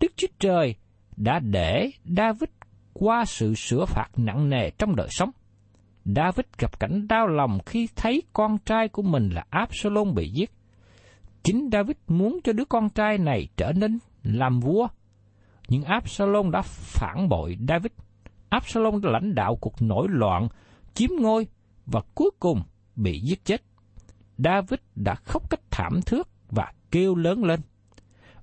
Đức 0.00 0.12
Chúa 0.16 0.26
Trời 0.38 0.74
đã 1.16 1.38
để 1.38 1.90
David 2.04 2.48
qua 2.98 3.24
sự 3.24 3.54
sửa 3.54 3.84
phạt 3.84 4.08
nặng 4.16 4.48
nề 4.48 4.70
trong 4.70 4.96
đời 4.96 5.08
sống. 5.10 5.30
David 6.04 6.46
gặp 6.58 6.80
cảnh 6.80 7.08
đau 7.08 7.26
lòng 7.26 7.58
khi 7.66 7.88
thấy 7.96 8.22
con 8.32 8.58
trai 8.58 8.88
của 8.88 9.02
mình 9.02 9.28
là 9.28 9.44
Absalom 9.50 10.14
bị 10.14 10.28
giết. 10.28 10.50
Chính 11.42 11.68
David 11.72 11.96
muốn 12.08 12.38
cho 12.44 12.52
đứa 12.52 12.64
con 12.64 12.88
trai 12.90 13.18
này 13.18 13.48
trở 13.56 13.72
nên 13.72 13.98
làm 14.22 14.60
vua, 14.60 14.88
nhưng 15.68 15.82
Absalom 15.82 16.50
đã 16.50 16.62
phản 16.64 17.28
bội 17.28 17.56
David. 17.68 17.92
Absalom 18.48 19.00
đã 19.00 19.10
lãnh 19.10 19.34
đạo 19.34 19.56
cuộc 19.60 19.82
nổi 19.82 20.06
loạn, 20.10 20.48
chiếm 20.94 21.10
ngôi 21.20 21.46
và 21.86 22.00
cuối 22.14 22.30
cùng 22.40 22.62
bị 22.96 23.20
giết 23.20 23.44
chết. 23.44 23.62
David 24.38 24.80
đã 24.94 25.14
khóc 25.14 25.50
cách 25.50 25.60
thảm 25.70 26.00
thước 26.06 26.28
và 26.50 26.72
kêu 26.90 27.14
lớn 27.14 27.44
lên. 27.44 27.60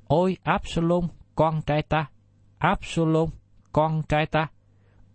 Ôi 0.08 0.38
Absalom, 0.44 1.08
con 1.36 1.62
trai 1.62 1.82
ta! 1.82 2.10
Absalom, 2.58 3.30
con 3.74 4.02
trai 4.10 4.26
ta! 4.26 4.48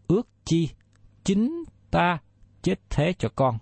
Ước 0.09 0.29
chi, 0.45 0.69
chính 1.25 1.65
ta 1.91 2.19
chết 2.63 2.81
thế 2.91 3.13
cho 3.19 3.29
con. 3.37 3.59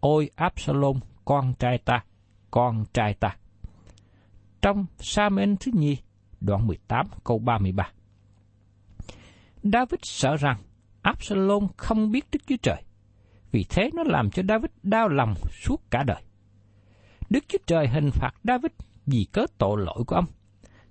Ôi 0.00 0.30
Absalom, 0.36 1.00
con 1.24 1.54
trai 1.58 1.78
ta! 1.78 2.04
Con 2.50 2.84
trai 2.92 3.14
ta! 3.14 3.36
Trong 4.62 4.86
Samen 4.98 5.56
thứ 5.60 5.72
nhì, 5.74 5.96
đoạn 6.40 6.66
18 6.66 7.06
câu 7.24 7.38
33. 7.38 7.92
David 9.62 10.00
sợ 10.02 10.36
rằng 10.36 10.56
Absalom 11.02 11.66
không 11.76 12.10
biết 12.10 12.24
Đức 12.32 12.38
Chúa 12.46 12.56
Trời, 12.62 12.82
vì 13.50 13.64
thế 13.68 13.90
nó 13.94 14.02
làm 14.06 14.30
cho 14.30 14.42
David 14.48 14.70
đau 14.82 15.08
lòng 15.08 15.34
suốt 15.64 15.82
cả 15.90 16.02
đời. 16.02 16.22
Đức 17.30 17.44
Chúa 17.48 17.58
Trời 17.66 17.88
hình 17.88 18.10
phạt 18.12 18.32
David 18.44 18.72
vì 19.06 19.26
cớ 19.32 19.46
tội 19.58 19.80
lỗi 19.80 20.04
của 20.06 20.16
ông, 20.16 20.26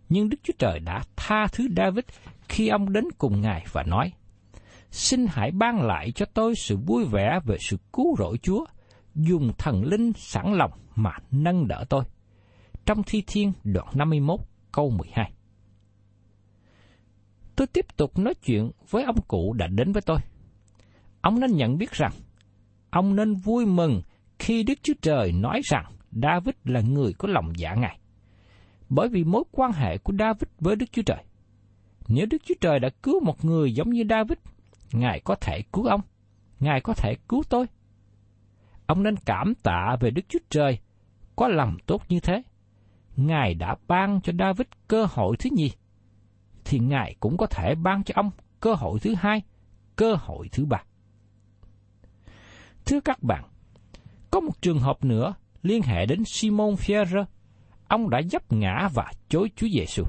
nhưng 0.10 0.30
Đức 0.30 0.38
Chúa 0.44 0.54
Trời 0.60 0.80
đã 0.80 1.04
tha 1.32 1.48
thứ 1.48 1.68
David 1.78 2.04
khi 2.50 2.68
ông 2.68 2.94
đến 2.94 3.04
cùng 3.18 3.42
Ngài 3.42 3.66
và 3.72 3.84
nói, 3.84 4.12
Xin 4.90 5.26
hãy 5.30 5.52
ban 5.52 5.82
lại 5.82 6.12
cho 6.12 6.26
tôi 6.34 6.54
sự 6.56 6.78
vui 6.78 7.06
vẻ 7.06 7.40
về 7.46 7.58
sự 7.60 7.78
cứu 7.94 8.16
rỗi 8.18 8.38
Chúa, 8.38 8.66
dùng 9.16 9.52
thần 9.58 9.84
linh 9.84 10.12
sẵn 10.16 10.54
lòng 10.54 10.72
mà 10.96 11.12
nâng 11.32 11.68
đỡ 11.68 11.86
tôi. 11.90 12.04
Trong 12.86 13.04
Thi 13.04 13.24
Thiên 13.28 13.54
đoạn 13.64 13.88
51 13.96 14.40
câu 14.72 14.90
12 14.90 15.32
Tôi 17.56 17.68
tiếp 17.68 17.86
tục 17.98 18.20
nói 18.20 18.34
chuyện 18.34 18.72
với 18.90 19.04
ông 19.04 19.22
cụ 19.28 19.54
đã 19.54 19.68
đến 19.68 19.92
với 19.92 20.02
tôi. 20.02 20.18
Ông 21.22 21.40
nên 21.40 21.56
nhận 21.56 21.78
biết 21.78 21.92
rằng, 21.92 22.14
ông 22.90 23.16
nên 23.16 23.36
vui 23.36 23.66
mừng 23.66 24.02
khi 24.40 24.64
Đức 24.64 24.80
Chúa 24.84 24.94
Trời 25.02 25.32
nói 25.32 25.62
rằng 25.64 25.86
David 26.12 26.56
là 26.64 26.82
người 26.82 27.14
có 27.14 27.28
lòng 27.28 27.52
giả 27.56 27.76
ngài. 27.76 28.01
Bởi 28.96 29.10
vì 29.10 29.24
mối 29.24 29.44
quan 29.52 29.72
hệ 29.72 29.98
của 29.98 30.14
David 30.20 30.44
với 30.60 30.76
Đức 30.76 30.86
Chúa 30.92 31.02
Trời. 31.02 31.24
Nếu 32.08 32.26
Đức 32.26 32.38
Chúa 32.46 32.56
Trời 32.62 32.80
đã 32.80 32.90
cứu 33.04 33.20
một 33.20 33.46
người 33.46 33.74
giống 33.74 33.90
như 33.90 34.04
David, 34.10 34.38
Ngài 34.92 35.20
có 35.20 35.36
thể 35.36 35.62
cứu 35.74 35.86
ông, 35.86 36.02
Ngài 36.60 36.82
có 36.82 36.94
thể 36.94 37.16
cứu 37.30 37.44
tôi. 37.50 37.66
Ông 38.86 39.04
nên 39.04 39.16
cảm 39.26 39.54
tạ 39.56 39.98
về 40.00 40.12
Đức 40.12 40.22
Chúa 40.30 40.40
Trời 40.50 40.80
có 41.36 41.48
lòng 41.48 41.78
tốt 41.86 42.04
như 42.10 42.20
thế. 42.20 42.42
Ngài 43.16 43.54
đã 43.54 43.76
ban 43.88 44.22
cho 44.22 44.34
David 44.40 44.68
cơ 44.88 45.06
hội 45.10 45.38
thứ 45.40 45.50
nhì 45.54 45.72
thì 46.66 46.80
Ngài 46.80 47.16
cũng 47.20 47.38
có 47.38 47.46
thể 47.46 47.76
ban 47.76 48.04
cho 48.04 48.14
ông 48.16 48.32
cơ 48.60 48.74
hội 48.74 49.00
thứ 49.00 49.14
hai, 49.16 49.42
cơ 49.96 50.16
hội 50.16 50.50
thứ 50.52 50.66
ba. 50.66 50.84
Thưa 52.86 53.00
các 53.00 53.24
bạn, 53.24 53.44
có 54.32 54.40
một 54.40 54.62
trường 54.62 54.80
hợp 54.80 55.06
nữa 55.06 55.34
liên 55.62 55.82
hệ 55.82 56.06
đến 56.06 56.24
Simon 56.26 56.76
Pierre. 56.88 57.26
Ông 57.92 58.10
đã 58.10 58.22
dấp 58.32 58.54
ngã 58.54 58.90
và 58.94 59.12
chối 59.30 59.52
Chúa 59.56 59.68
Giêsu. 59.68 60.04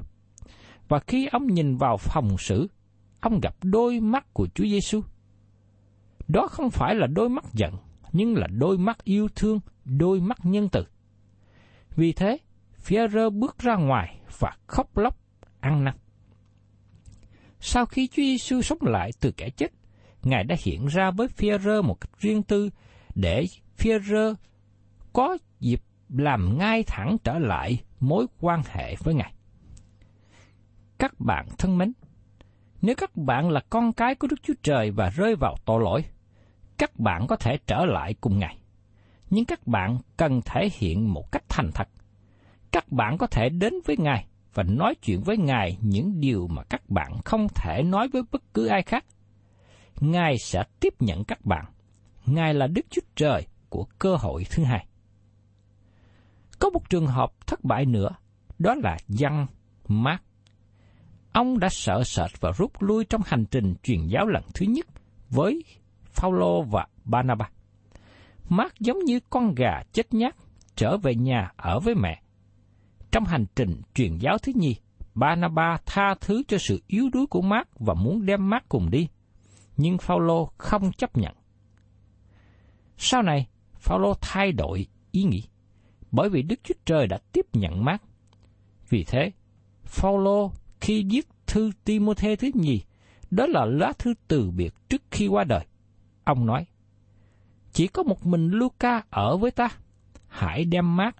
Và 0.87 0.99
khi 0.99 1.27
ông 1.31 1.47
nhìn 1.47 1.77
vào 1.77 1.97
phòng 1.97 2.37
xử, 2.37 2.67
ông 3.19 3.39
gặp 3.39 3.55
đôi 3.63 3.99
mắt 3.99 4.33
của 4.33 4.47
Chúa 4.55 4.63
Giêsu. 4.63 5.01
Đó 6.27 6.47
không 6.47 6.69
phải 6.69 6.95
là 6.95 7.07
đôi 7.07 7.29
mắt 7.29 7.45
giận, 7.53 7.73
nhưng 8.11 8.35
là 8.35 8.47
đôi 8.47 8.77
mắt 8.77 9.03
yêu 9.03 9.27
thương, 9.35 9.59
đôi 9.85 10.19
mắt 10.19 10.37
nhân 10.43 10.69
từ. 10.71 10.85
Vì 11.95 12.13
thế, 12.13 12.37
Phêrô 12.77 13.29
bước 13.29 13.59
ra 13.59 13.75
ngoài 13.75 14.19
và 14.39 14.57
khóc 14.67 14.97
lóc, 14.97 15.17
ăn 15.59 15.83
năn. 15.83 15.95
Sau 17.59 17.85
khi 17.85 18.07
Chúa 18.07 18.21
Giêsu 18.21 18.61
sống 18.61 18.79
lại 18.81 19.11
từ 19.19 19.31
kẻ 19.31 19.49
chết, 19.49 19.71
Ngài 20.23 20.43
đã 20.43 20.55
hiện 20.59 20.85
ra 20.85 21.11
với 21.11 21.27
Phêrô 21.27 21.81
một 21.81 22.01
cách 22.01 22.19
riêng 22.19 22.43
tư 22.43 22.69
để 23.15 23.45
Phêrô 23.77 24.33
có 25.13 25.37
dịp 25.59 25.81
làm 26.17 26.57
ngay 26.57 26.83
thẳng 26.83 27.17
trở 27.23 27.39
lại 27.39 27.83
mối 27.99 28.25
quan 28.39 28.61
hệ 28.69 28.95
với 28.95 29.13
Ngài. 29.13 29.33
Các 30.99 31.19
bạn 31.19 31.47
thân 31.57 31.77
mến, 31.77 31.93
nếu 32.81 32.95
các 32.95 33.15
bạn 33.15 33.49
là 33.49 33.61
con 33.69 33.93
cái 33.93 34.15
của 34.15 34.27
Đức 34.27 34.43
Chúa 34.43 34.53
Trời 34.63 34.91
và 34.91 35.09
rơi 35.09 35.35
vào 35.35 35.55
tội 35.65 35.81
lỗi, 35.83 36.03
các 36.77 36.99
bạn 36.99 37.27
có 37.27 37.35
thể 37.35 37.57
trở 37.67 37.85
lại 37.85 38.13
cùng 38.21 38.39
Ngài. 38.39 38.57
Nhưng 39.29 39.45
các 39.45 39.67
bạn 39.67 39.97
cần 40.17 40.41
thể 40.45 40.69
hiện 40.73 41.13
một 41.13 41.31
cách 41.31 41.43
thành 41.49 41.71
thật. 41.73 41.87
Các 42.71 42.91
bạn 42.91 43.17
có 43.17 43.27
thể 43.27 43.49
đến 43.49 43.73
với 43.85 43.97
Ngài 43.97 44.25
và 44.53 44.63
nói 44.63 44.95
chuyện 45.01 45.21
với 45.23 45.37
Ngài 45.37 45.77
những 45.81 46.19
điều 46.19 46.47
mà 46.47 46.63
các 46.63 46.89
bạn 46.89 47.11
không 47.25 47.47
thể 47.55 47.83
nói 47.83 48.07
với 48.13 48.21
bất 48.31 48.53
cứ 48.53 48.67
ai 48.67 48.81
khác. 48.81 49.05
Ngài 49.99 50.37
sẽ 50.37 50.63
tiếp 50.79 50.93
nhận 50.99 51.23
các 51.23 51.45
bạn. 51.45 51.65
Ngài 52.25 52.53
là 52.53 52.67
Đức 52.67 52.85
Chúa 52.89 53.01
Trời 53.15 53.47
của 53.69 53.85
cơ 53.99 54.15
hội 54.15 54.45
thứ 54.51 54.63
hai. 54.63 54.87
Có 56.63 56.69
một 56.69 56.89
trường 56.89 57.07
hợp 57.07 57.47
thất 57.47 57.63
bại 57.63 57.85
nữa, 57.85 58.09
đó 58.59 58.75
là 58.75 58.97
Giăng 59.07 59.47
Mát. 59.87 60.23
Ông 61.31 61.59
đã 61.59 61.69
sợ 61.71 62.03
sệt 62.03 62.31
và 62.39 62.51
rút 62.51 62.71
lui 62.79 63.05
trong 63.05 63.21
hành 63.25 63.45
trình 63.51 63.75
truyền 63.83 64.07
giáo 64.07 64.27
lần 64.27 64.43
thứ 64.53 64.65
nhất 64.65 64.87
với 65.29 65.63
Phaolô 66.03 66.61
và 66.61 66.87
Barnabas. 67.05 67.47
Mát 68.49 68.79
giống 68.79 68.99
như 68.99 69.19
con 69.29 69.55
gà 69.55 69.83
chết 69.93 70.13
nhát 70.13 70.35
trở 70.75 70.97
về 70.97 71.15
nhà 71.15 71.51
ở 71.57 71.79
với 71.79 71.95
mẹ 71.95 72.21
trong 73.11 73.25
hành 73.25 73.45
trình 73.55 73.81
truyền 73.93 74.17
giáo 74.17 74.37
thứ 74.37 74.51
nhì, 74.55 74.75
Barnabas 75.15 75.81
tha 75.85 76.15
thứ 76.21 76.43
cho 76.47 76.57
sự 76.57 76.81
yếu 76.87 77.09
đuối 77.13 77.27
của 77.27 77.41
mát 77.41 77.67
và 77.79 77.93
muốn 77.93 78.25
đem 78.25 78.49
mát 78.49 78.69
cùng 78.69 78.89
đi, 78.89 79.07
nhưng 79.77 79.97
Phaolô 79.97 80.51
không 80.57 80.91
chấp 80.91 81.17
nhận. 81.17 81.33
Sau 82.97 83.21
này, 83.21 83.47
Phaolô 83.73 84.13
thay 84.21 84.51
đổi 84.51 84.87
ý 85.11 85.23
nghĩ, 85.23 85.43
bởi 86.13 86.29
vì 86.29 86.41
Đức 86.41 86.59
Chúa 86.63 86.73
Trời 86.85 87.07
đã 87.07 87.17
tiếp 87.31 87.45
nhận 87.53 87.85
mát 87.85 88.01
Vì 88.89 89.03
thế, 89.03 89.31
Phaolô 89.83 90.51
khi 90.81 91.05
viết 91.09 91.27
thư 91.47 91.71
Timôthê 91.85 92.35
thứ 92.35 92.49
nhì, 92.53 92.81
đó 93.31 93.47
là 93.47 93.65
lá 93.65 93.93
thư 93.99 94.13
từ 94.27 94.51
biệt 94.51 94.73
trước 94.89 95.01
khi 95.11 95.27
qua 95.27 95.43
đời. 95.43 95.65
Ông 96.23 96.45
nói, 96.45 96.65
Chỉ 97.71 97.87
có 97.87 98.03
một 98.03 98.25
mình 98.25 98.49
Luca 98.49 99.03
ở 99.09 99.37
với 99.37 99.51
ta. 99.51 99.69
Hãy 100.27 100.65
đem 100.65 100.95
mát 100.95 101.15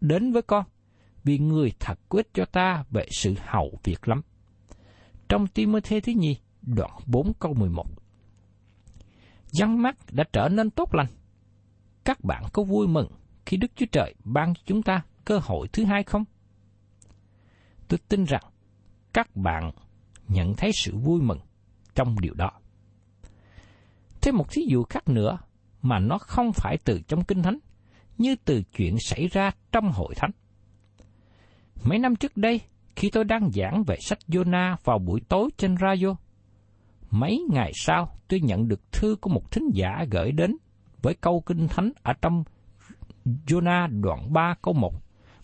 đến 0.00 0.32
với 0.32 0.42
con, 0.42 0.64
vì 1.24 1.38
người 1.38 1.72
thật 1.80 1.98
quyết 2.08 2.34
cho 2.34 2.44
ta 2.44 2.84
về 2.90 3.06
sự 3.10 3.34
hậu 3.46 3.78
việc 3.84 4.08
lắm. 4.08 4.22
Trong 5.28 5.46
Timôthê 5.46 6.00
thứ 6.00 6.12
nhì, 6.12 6.36
đoạn 6.62 7.00
4 7.06 7.32
câu 7.34 7.54
11. 7.54 7.86
Dân 9.50 9.82
mắt 9.82 9.96
đã 10.10 10.24
trở 10.32 10.48
nên 10.48 10.70
tốt 10.70 10.94
lành. 10.94 11.08
Các 12.04 12.24
bạn 12.24 12.44
có 12.52 12.62
vui 12.62 12.88
mừng 12.88 13.08
khi 13.46 13.56
Đức 13.56 13.72
Chúa 13.76 13.86
Trời 13.92 14.14
ban 14.24 14.54
cho 14.54 14.60
chúng 14.66 14.82
ta 14.82 15.02
cơ 15.24 15.38
hội 15.38 15.68
thứ 15.68 15.84
hai 15.84 16.02
không? 16.02 16.24
Tôi 17.88 17.98
tin 18.08 18.24
rằng 18.24 18.42
các 19.12 19.36
bạn 19.36 19.70
nhận 20.28 20.54
thấy 20.54 20.70
sự 20.74 20.96
vui 20.96 21.22
mừng 21.22 21.38
trong 21.94 22.20
điều 22.20 22.34
đó. 22.34 22.50
Thêm 24.20 24.36
một 24.36 24.50
thí 24.50 24.62
dụ 24.68 24.82
khác 24.82 25.08
nữa 25.08 25.38
mà 25.82 25.98
nó 25.98 26.18
không 26.18 26.52
phải 26.52 26.76
từ 26.84 27.00
trong 27.08 27.24
Kinh 27.24 27.42
Thánh, 27.42 27.58
như 28.18 28.36
từ 28.44 28.62
chuyện 28.62 28.96
xảy 29.00 29.28
ra 29.28 29.50
trong 29.72 29.92
hội 29.92 30.14
thánh. 30.16 30.30
Mấy 31.84 31.98
năm 31.98 32.16
trước 32.16 32.36
đây, 32.36 32.60
khi 32.96 33.10
tôi 33.10 33.24
đang 33.24 33.50
giảng 33.50 33.84
về 33.86 33.96
sách 34.00 34.18
Jonah 34.28 34.76
vào 34.84 34.98
buổi 34.98 35.20
tối 35.28 35.50
trên 35.56 35.76
radio, 35.80 36.16
mấy 37.10 37.40
ngày 37.50 37.72
sau 37.74 38.18
tôi 38.28 38.40
nhận 38.40 38.68
được 38.68 38.92
thư 38.92 39.16
của 39.20 39.30
một 39.30 39.50
thính 39.50 39.70
giả 39.74 40.04
gửi 40.10 40.32
đến 40.32 40.56
với 41.02 41.14
câu 41.14 41.42
kinh 41.46 41.68
thánh 41.68 41.92
ở 42.02 42.12
trong 42.22 42.44
Jonah 43.24 44.00
đoạn 44.00 44.32
3 44.32 44.54
câu 44.62 44.74
1 44.74 44.94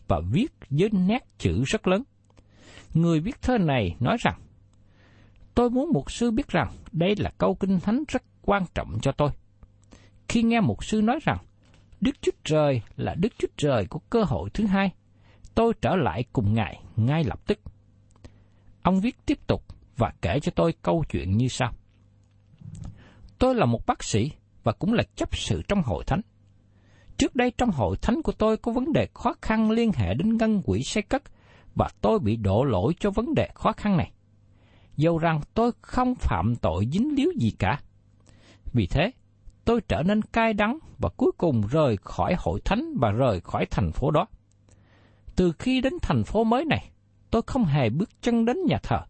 và 0.08 0.20
viết 0.30 0.52
với 0.70 0.88
nét 0.92 1.24
chữ 1.38 1.62
rất 1.66 1.86
lớn. 1.86 2.02
Người 2.94 3.20
viết 3.20 3.42
thơ 3.42 3.58
này 3.58 3.96
nói 4.00 4.16
rằng, 4.20 4.40
Tôi 5.54 5.70
muốn 5.70 5.92
một 5.92 6.10
sư 6.10 6.30
biết 6.30 6.48
rằng 6.48 6.72
đây 6.92 7.14
là 7.18 7.30
câu 7.38 7.54
kinh 7.54 7.80
thánh 7.80 8.04
rất 8.08 8.22
quan 8.42 8.64
trọng 8.74 8.98
cho 9.02 9.12
tôi. 9.12 9.30
Khi 10.28 10.42
nghe 10.42 10.60
một 10.60 10.84
sư 10.84 11.02
nói 11.02 11.18
rằng, 11.22 11.38
Đức 12.00 12.12
Chúa 12.20 12.32
Trời 12.44 12.82
là 12.96 13.14
Đức 13.14 13.32
Chúa 13.38 13.48
Trời 13.56 13.86
của 13.86 13.98
cơ 13.98 14.22
hội 14.22 14.50
thứ 14.50 14.66
hai, 14.66 14.90
tôi 15.54 15.72
trở 15.82 15.96
lại 15.96 16.24
cùng 16.32 16.54
Ngài 16.54 16.82
ngay 16.96 17.24
lập 17.24 17.40
tức. 17.46 17.58
Ông 18.82 19.00
viết 19.00 19.16
tiếp 19.26 19.38
tục 19.46 19.64
và 19.96 20.12
kể 20.22 20.40
cho 20.40 20.52
tôi 20.56 20.74
câu 20.82 21.04
chuyện 21.10 21.36
như 21.36 21.48
sau. 21.48 21.72
Tôi 23.38 23.54
là 23.54 23.66
một 23.66 23.86
bác 23.86 24.04
sĩ 24.04 24.30
và 24.64 24.72
cũng 24.72 24.92
là 24.92 25.02
chấp 25.16 25.36
sự 25.36 25.62
trong 25.68 25.82
hội 25.82 26.04
thánh. 26.06 26.20
Trước 27.18 27.36
đây 27.36 27.52
trong 27.58 27.70
hội 27.70 27.96
thánh 28.02 28.22
của 28.22 28.32
tôi 28.32 28.56
có 28.56 28.72
vấn 28.72 28.92
đề 28.92 29.08
khó 29.14 29.34
khăn 29.42 29.70
liên 29.70 29.92
hệ 29.92 30.14
đến 30.14 30.36
ngân 30.36 30.62
quỹ 30.62 30.82
xây 30.82 31.02
cất 31.02 31.22
và 31.74 31.88
tôi 32.00 32.18
bị 32.18 32.36
đổ 32.36 32.64
lỗi 32.64 32.94
cho 33.00 33.10
vấn 33.10 33.34
đề 33.34 33.48
khó 33.54 33.72
khăn 33.72 33.96
này. 33.96 34.12
Dầu 34.96 35.18
rằng 35.18 35.40
tôi 35.54 35.72
không 35.80 36.14
phạm 36.14 36.56
tội 36.56 36.88
dính 36.92 37.14
líu 37.14 37.32
gì 37.36 37.50
cả. 37.58 37.80
Vì 38.72 38.86
thế, 38.86 39.10
tôi 39.64 39.80
trở 39.88 40.02
nên 40.02 40.22
cay 40.22 40.52
đắng 40.52 40.78
và 40.98 41.08
cuối 41.08 41.32
cùng 41.38 41.62
rời 41.70 41.96
khỏi 41.96 42.34
hội 42.38 42.60
thánh 42.64 42.94
và 43.00 43.10
rời 43.10 43.40
khỏi 43.40 43.66
thành 43.70 43.92
phố 43.92 44.10
đó. 44.10 44.26
Từ 45.36 45.52
khi 45.58 45.80
đến 45.80 45.92
thành 46.02 46.24
phố 46.24 46.44
mới 46.44 46.64
này, 46.64 46.90
tôi 47.30 47.42
không 47.46 47.64
hề 47.64 47.90
bước 47.90 48.10
chân 48.22 48.44
đến 48.44 48.56
nhà 48.66 48.78
thờ. 48.82 49.00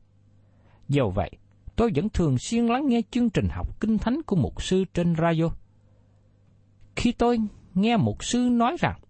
Dầu 0.88 1.10
vậy, 1.10 1.30
tôi 1.76 1.90
vẫn 1.94 2.08
thường 2.08 2.38
xuyên 2.38 2.66
lắng 2.66 2.88
nghe 2.88 3.02
chương 3.10 3.30
trình 3.30 3.48
học 3.50 3.80
kinh 3.80 3.98
thánh 3.98 4.22
của 4.22 4.36
mục 4.36 4.62
sư 4.62 4.84
trên 4.94 5.14
radio. 5.16 5.50
Khi 6.96 7.12
tôi 7.12 7.38
nghe 7.74 7.96
một 7.96 8.24
sư 8.24 8.38
nói 8.52 8.76
rằng 8.80 9.00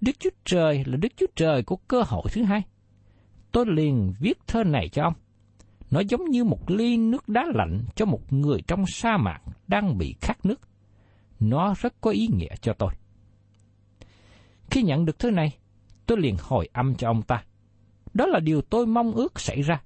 Đức 0.00 0.12
Chúa 0.18 0.30
Trời 0.44 0.84
là 0.86 0.96
Đức 0.96 1.12
Chúa 1.16 1.26
Trời 1.36 1.62
của 1.62 1.76
cơ 1.76 2.02
hội 2.06 2.22
thứ 2.32 2.42
hai, 2.42 2.62
tôi 3.52 3.64
liền 3.68 4.14
viết 4.20 4.38
thơ 4.46 4.64
này 4.64 4.88
cho 4.88 5.02
ông. 5.02 5.14
Nó 5.90 6.00
giống 6.00 6.24
như 6.30 6.44
một 6.44 6.70
ly 6.70 6.96
nước 6.96 7.28
đá 7.28 7.44
lạnh 7.54 7.84
cho 7.94 8.04
một 8.06 8.32
người 8.32 8.60
trong 8.66 8.84
sa 8.86 9.16
mạc 9.16 9.40
đang 9.66 9.98
bị 9.98 10.14
khát 10.20 10.46
nước. 10.46 10.60
Nó 11.40 11.74
rất 11.80 12.00
có 12.00 12.10
ý 12.10 12.28
nghĩa 12.32 12.56
cho 12.60 12.72
tôi. 12.72 12.90
Khi 14.70 14.82
nhận 14.82 15.04
được 15.04 15.18
thứ 15.18 15.30
này, 15.30 15.58
tôi 16.06 16.18
liền 16.20 16.36
hồi 16.40 16.68
âm 16.72 16.94
cho 16.94 17.08
ông 17.08 17.22
ta. 17.22 17.44
Đó 18.14 18.26
là 18.26 18.40
điều 18.40 18.62
tôi 18.62 18.86
mong 18.86 19.12
ước 19.12 19.40
xảy 19.40 19.62
ra. 19.62 19.82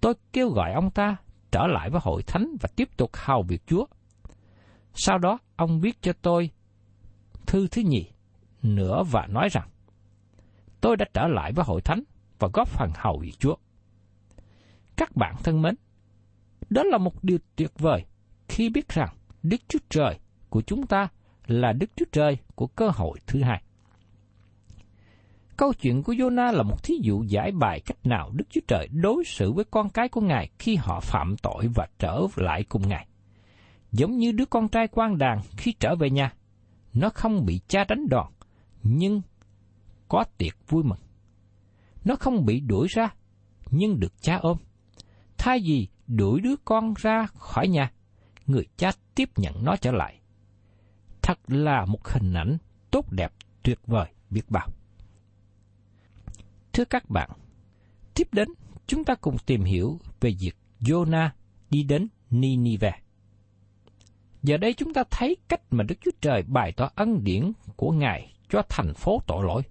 Tôi 0.00 0.14
kêu 0.32 0.48
gọi 0.48 0.72
ông 0.72 0.90
ta 0.90 1.16
trở 1.50 1.66
lại 1.66 1.90
với 1.90 2.00
hội 2.04 2.22
thánh 2.22 2.56
và 2.60 2.68
tiếp 2.76 2.88
tục 2.96 3.10
hầu 3.14 3.42
việc 3.42 3.62
Chúa. 3.66 3.86
Sau 4.94 5.18
đó, 5.18 5.38
ông 5.56 5.80
viết 5.80 6.02
cho 6.02 6.12
tôi 6.22 6.50
thư 7.48 7.68
thứ 7.68 7.82
nhì 7.82 8.06
nữa 8.62 9.02
và 9.10 9.26
nói 9.26 9.48
rằng, 9.48 9.68
tôi 10.80 10.96
đã 10.96 11.06
trở 11.14 11.26
lại 11.28 11.52
với 11.52 11.64
hội 11.64 11.80
thánh 11.80 12.02
và 12.38 12.48
góp 12.52 12.68
phần 12.68 12.90
hầu 12.94 13.18
việc 13.18 13.34
Chúa. 13.38 13.54
Các 14.96 15.16
bạn 15.16 15.34
thân 15.44 15.62
mến, 15.62 15.74
đó 16.70 16.82
là 16.82 16.98
một 16.98 17.24
điều 17.24 17.38
tuyệt 17.56 17.72
vời 17.78 18.04
khi 18.48 18.68
biết 18.68 18.88
rằng 18.88 19.08
Đức 19.42 19.56
Chúa 19.68 19.78
Trời 19.88 20.18
của 20.48 20.62
chúng 20.62 20.86
ta 20.86 21.08
là 21.46 21.72
Đức 21.72 21.90
Chúa 21.96 22.04
Trời 22.12 22.38
của 22.54 22.66
cơ 22.66 22.88
hội 22.88 23.18
thứ 23.26 23.42
hai. 23.42 23.62
Câu 25.56 25.72
chuyện 25.72 26.02
của 26.02 26.12
Jonah 26.12 26.52
là 26.52 26.62
một 26.62 26.82
thí 26.82 26.94
dụ 27.02 27.22
giải 27.22 27.52
bài 27.52 27.80
cách 27.86 28.06
nào 28.06 28.30
Đức 28.34 28.44
Chúa 28.50 28.60
Trời 28.68 28.88
đối 28.92 29.24
xử 29.24 29.52
với 29.52 29.64
con 29.64 29.90
cái 29.90 30.08
của 30.08 30.20
Ngài 30.20 30.50
khi 30.58 30.76
họ 30.76 31.00
phạm 31.00 31.36
tội 31.42 31.68
và 31.74 31.86
trở 31.98 32.20
lại 32.36 32.64
cùng 32.68 32.88
Ngài. 32.88 33.06
Giống 33.92 34.16
như 34.18 34.32
đứa 34.32 34.44
con 34.44 34.68
trai 34.68 34.88
quan 34.88 35.18
đàn 35.18 35.40
khi 35.56 35.74
trở 35.80 35.94
về 35.96 36.10
nhà, 36.10 36.32
nó 37.00 37.10
không 37.14 37.46
bị 37.46 37.60
cha 37.68 37.84
đánh 37.84 38.08
đòn, 38.08 38.32
nhưng 38.82 39.22
có 40.08 40.24
tiệc 40.38 40.54
vui 40.68 40.84
mừng. 40.84 40.98
Nó 42.04 42.16
không 42.16 42.46
bị 42.46 42.60
đuổi 42.60 42.88
ra, 42.90 43.14
nhưng 43.70 44.00
được 44.00 44.22
cha 44.22 44.36
ôm. 44.36 44.56
Thay 45.38 45.60
vì 45.64 45.88
đuổi 46.06 46.40
đứa 46.40 46.54
con 46.64 46.94
ra 46.96 47.26
khỏi 47.26 47.68
nhà, 47.68 47.92
người 48.46 48.66
cha 48.76 48.90
tiếp 49.14 49.30
nhận 49.36 49.64
nó 49.64 49.76
trở 49.76 49.92
lại. 49.92 50.20
Thật 51.22 51.38
là 51.46 51.84
một 51.84 52.08
hình 52.08 52.34
ảnh 52.34 52.58
tốt 52.90 53.12
đẹp 53.12 53.32
tuyệt 53.62 53.78
vời 53.86 54.06
biết 54.30 54.50
bao. 54.50 54.68
Thưa 56.72 56.84
các 56.84 57.10
bạn, 57.10 57.30
tiếp 58.14 58.28
đến 58.32 58.48
chúng 58.86 59.04
ta 59.04 59.14
cùng 59.14 59.36
tìm 59.46 59.64
hiểu 59.64 60.00
về 60.20 60.34
việc 60.40 60.56
Jonah 60.80 61.28
đi 61.70 61.82
đến 61.82 62.08
Ninive. 62.30 63.00
Giờ 64.42 64.56
đây 64.56 64.74
chúng 64.74 64.92
ta 64.94 65.04
thấy 65.10 65.36
cách 65.48 65.60
mà 65.70 65.84
Đức 65.88 65.94
Chúa 66.00 66.10
Trời 66.20 66.42
bày 66.42 66.72
tỏ 66.72 66.90
ân 66.94 67.24
điển 67.24 67.52
của 67.76 67.90
Ngài 67.90 68.32
cho 68.48 68.62
thành 68.68 68.94
phố 68.94 69.22
tội 69.26 69.44
lỗi. 69.44 69.62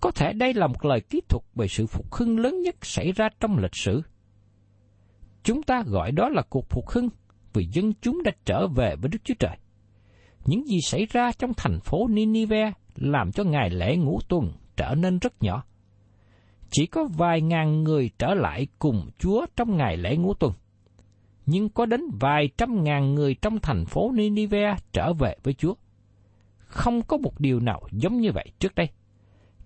Có 0.00 0.10
thể 0.10 0.32
đây 0.32 0.54
là 0.54 0.66
một 0.66 0.84
lời 0.84 1.00
kỹ 1.00 1.20
thuật 1.28 1.42
về 1.54 1.68
sự 1.68 1.86
phục 1.86 2.14
hưng 2.14 2.38
lớn 2.38 2.62
nhất 2.62 2.76
xảy 2.82 3.12
ra 3.12 3.28
trong 3.40 3.58
lịch 3.58 3.76
sử. 3.76 4.02
Chúng 5.42 5.62
ta 5.62 5.82
gọi 5.86 6.12
đó 6.12 6.28
là 6.28 6.42
cuộc 6.48 6.66
phục 6.68 6.88
hưng 6.88 7.08
vì 7.52 7.68
dân 7.72 7.92
chúng 8.00 8.22
đã 8.22 8.32
trở 8.44 8.66
về 8.66 8.96
với 8.96 9.08
Đức 9.08 9.18
Chúa 9.24 9.34
Trời. 9.38 9.56
Những 10.44 10.66
gì 10.66 10.80
xảy 10.82 11.06
ra 11.06 11.32
trong 11.38 11.52
thành 11.56 11.80
phố 11.80 12.08
Ninive 12.08 12.72
làm 12.94 13.32
cho 13.32 13.44
ngày 13.44 13.70
lễ 13.70 13.96
ngũ 13.96 14.18
tuần 14.28 14.52
trở 14.76 14.94
nên 14.94 15.18
rất 15.18 15.42
nhỏ. 15.42 15.64
Chỉ 16.70 16.86
có 16.86 17.08
vài 17.16 17.40
ngàn 17.40 17.82
người 17.82 18.10
trở 18.18 18.34
lại 18.34 18.66
cùng 18.78 19.10
Chúa 19.18 19.46
trong 19.56 19.76
ngày 19.76 19.96
lễ 19.96 20.16
ngũ 20.16 20.34
tuần. 20.34 20.52
Nhưng 21.50 21.68
có 21.68 21.86
đến 21.86 22.00
vài 22.20 22.48
trăm 22.58 22.84
ngàn 22.84 23.14
người 23.14 23.34
trong 23.34 23.58
thành 23.62 23.84
phố 23.86 24.12
Ninive 24.14 24.76
trở 24.92 25.12
về 25.12 25.36
với 25.42 25.54
Chúa. 25.54 25.74
Không 26.58 27.02
có 27.02 27.16
một 27.16 27.40
điều 27.40 27.60
nào 27.60 27.80
giống 27.92 28.20
như 28.20 28.32
vậy 28.32 28.52
trước 28.58 28.74
đây. 28.74 28.88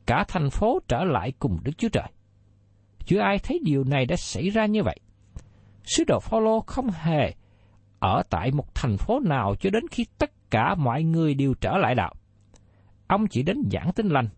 Cả 0.07 0.25
thành 0.29 0.51
phố 0.51 0.79
trở 0.89 1.05
lại 1.05 1.33
cùng 1.39 1.59
Đức 1.63 1.73
Chúa 1.79 1.89
Trời. 1.89 2.09
Chưa 3.07 3.21
ai 3.21 3.39
thấy 3.39 3.61
điều 3.65 3.85
này 3.85 4.07
đã 4.07 4.17
xảy 4.17 4.49
ra 4.49 4.67
như 4.67 4.83
vậy. 4.83 4.97
Sứ 5.85 6.05
đồ 6.07 6.21
Phaolô 6.21 6.61
không 6.61 6.91
hề 6.91 7.35
ở 7.99 8.23
tại 8.31 8.51
một 8.51 8.75
thành 8.75 8.97
phố 8.97 9.21
nào 9.21 9.55
cho 9.61 9.71
đến 9.71 9.85
khi 9.91 10.05
tất 10.19 10.51
cả 10.51 10.75
mọi 10.75 11.03
người 11.03 11.35
đều 11.35 11.55
trở 11.55 11.79
lại 11.79 11.95
đạo. 11.95 12.15
Ông 13.07 13.27
chỉ 13.27 13.43
đến 13.43 13.57
giảng 13.73 13.93
tin 13.93 14.09
lành, 14.09 14.29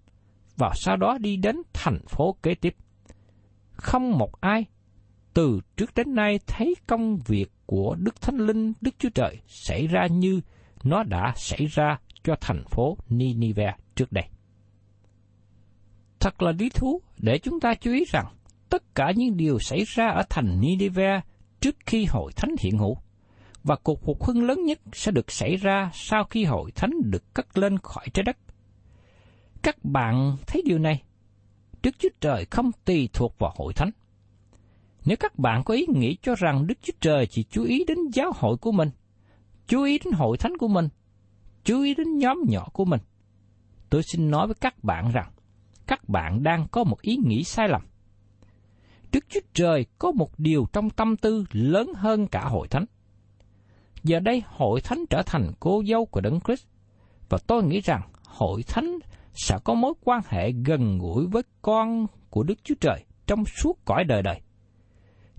và 0.56 0.70
sau 0.74 0.96
đó 0.96 1.18
đi 1.20 1.36
đến 1.36 1.56
thành 1.72 1.98
phố 2.06 2.36
kế 2.42 2.54
tiếp. 2.54 2.76
Không 3.72 4.18
một 4.18 4.40
ai 4.40 4.64
từ 5.34 5.60
trước 5.76 5.94
đến 5.94 6.14
nay 6.14 6.38
thấy 6.46 6.74
công 6.86 7.16
việc 7.16 7.52
của 7.66 7.96
Đức 7.98 8.20
Thánh 8.20 8.36
Linh, 8.36 8.72
Đức 8.80 8.94
Chúa 8.98 9.08
Trời 9.14 9.38
xảy 9.46 9.86
ra 9.86 10.06
như 10.06 10.40
nó 10.84 11.02
đã 11.02 11.32
xảy 11.36 11.66
ra 11.66 11.98
cho 12.22 12.36
thành 12.40 12.64
phố 12.64 12.96
Ninive 13.08 13.74
trước 13.94 14.12
đây. 14.12 14.24
Thật 16.20 16.42
là 16.42 16.52
lý 16.52 16.70
thú 16.70 17.00
để 17.18 17.38
chúng 17.38 17.60
ta 17.60 17.74
chú 17.74 17.92
ý 17.92 18.04
rằng 18.08 18.26
tất 18.68 18.94
cả 18.94 19.12
những 19.16 19.36
điều 19.36 19.58
xảy 19.58 19.84
ra 19.86 20.06
ở 20.06 20.22
thành 20.30 20.60
Ninive 20.60 21.20
trước 21.60 21.76
khi 21.86 22.04
hội 22.04 22.32
thánh 22.36 22.54
hiện 22.60 22.78
hữu 22.78 22.96
và 23.64 23.76
cuộc 23.76 24.02
phục 24.04 24.24
hưng 24.24 24.42
lớn 24.46 24.64
nhất 24.64 24.80
sẽ 24.92 25.12
được 25.12 25.30
xảy 25.30 25.56
ra 25.56 25.90
sau 25.94 26.24
khi 26.24 26.44
hội 26.44 26.70
thánh 26.74 26.90
được 27.04 27.34
cất 27.34 27.58
lên 27.58 27.78
khỏi 27.78 28.06
trái 28.14 28.22
đất. 28.22 28.36
Các 29.62 29.84
bạn 29.84 30.36
thấy 30.46 30.62
điều 30.64 30.78
này? 30.78 31.02
Đức 31.82 31.90
Chúa 31.98 32.08
Trời 32.20 32.46
không 32.50 32.70
tùy 32.84 33.08
thuộc 33.12 33.38
vào 33.38 33.52
hội 33.56 33.72
thánh. 33.72 33.90
Nếu 35.04 35.16
các 35.20 35.38
bạn 35.38 35.62
có 35.64 35.74
ý 35.74 35.86
nghĩ 35.88 36.16
cho 36.22 36.34
rằng 36.34 36.66
Đức 36.66 36.78
Chúa 36.82 36.92
Trời 37.00 37.26
chỉ 37.26 37.42
chú 37.42 37.64
ý 37.64 37.84
đến 37.84 37.98
giáo 38.12 38.32
hội 38.34 38.56
của 38.56 38.72
mình, 38.72 38.90
chú 39.66 39.82
ý 39.82 39.98
đến 40.04 40.12
hội 40.12 40.38
thánh 40.38 40.56
của 40.56 40.68
mình, 40.68 40.88
chú 41.64 41.82
ý 41.82 41.94
đến 41.94 42.18
nhóm 42.18 42.38
nhỏ 42.48 42.68
của 42.72 42.84
mình, 42.84 43.00
tôi 43.90 44.02
xin 44.02 44.30
nói 44.30 44.46
với 44.46 44.56
các 44.60 44.84
bạn 44.84 45.10
rằng 45.12 45.30
các 45.86 46.08
bạn 46.08 46.42
đang 46.42 46.66
có 46.70 46.84
một 46.84 47.00
ý 47.00 47.16
nghĩ 47.16 47.44
sai 47.44 47.68
lầm. 47.68 47.82
Đức 49.12 49.24
Chúa 49.28 49.40
Trời 49.54 49.86
có 49.98 50.12
một 50.12 50.38
điều 50.38 50.66
trong 50.72 50.90
tâm 50.90 51.16
tư 51.16 51.44
lớn 51.52 51.92
hơn 51.96 52.26
cả 52.26 52.44
hội 52.44 52.68
thánh. 52.68 52.84
Giờ 54.02 54.20
đây 54.20 54.42
hội 54.46 54.80
thánh 54.80 55.04
trở 55.10 55.22
thành 55.26 55.52
cô 55.60 55.82
dâu 55.88 56.06
của 56.06 56.20
Đấng 56.20 56.40
Christ 56.40 56.66
và 57.28 57.38
tôi 57.46 57.64
nghĩ 57.64 57.80
rằng 57.80 58.02
hội 58.26 58.62
thánh 58.62 58.98
sẽ 59.34 59.58
có 59.64 59.74
mối 59.74 59.94
quan 60.04 60.20
hệ 60.28 60.52
gần 60.52 60.98
gũi 60.98 61.26
với 61.26 61.42
con 61.62 62.06
của 62.30 62.42
Đức 62.42 62.64
Chúa 62.64 62.74
Trời 62.80 63.04
trong 63.26 63.44
suốt 63.44 63.84
cõi 63.84 64.04
đời 64.04 64.22
đời. 64.22 64.40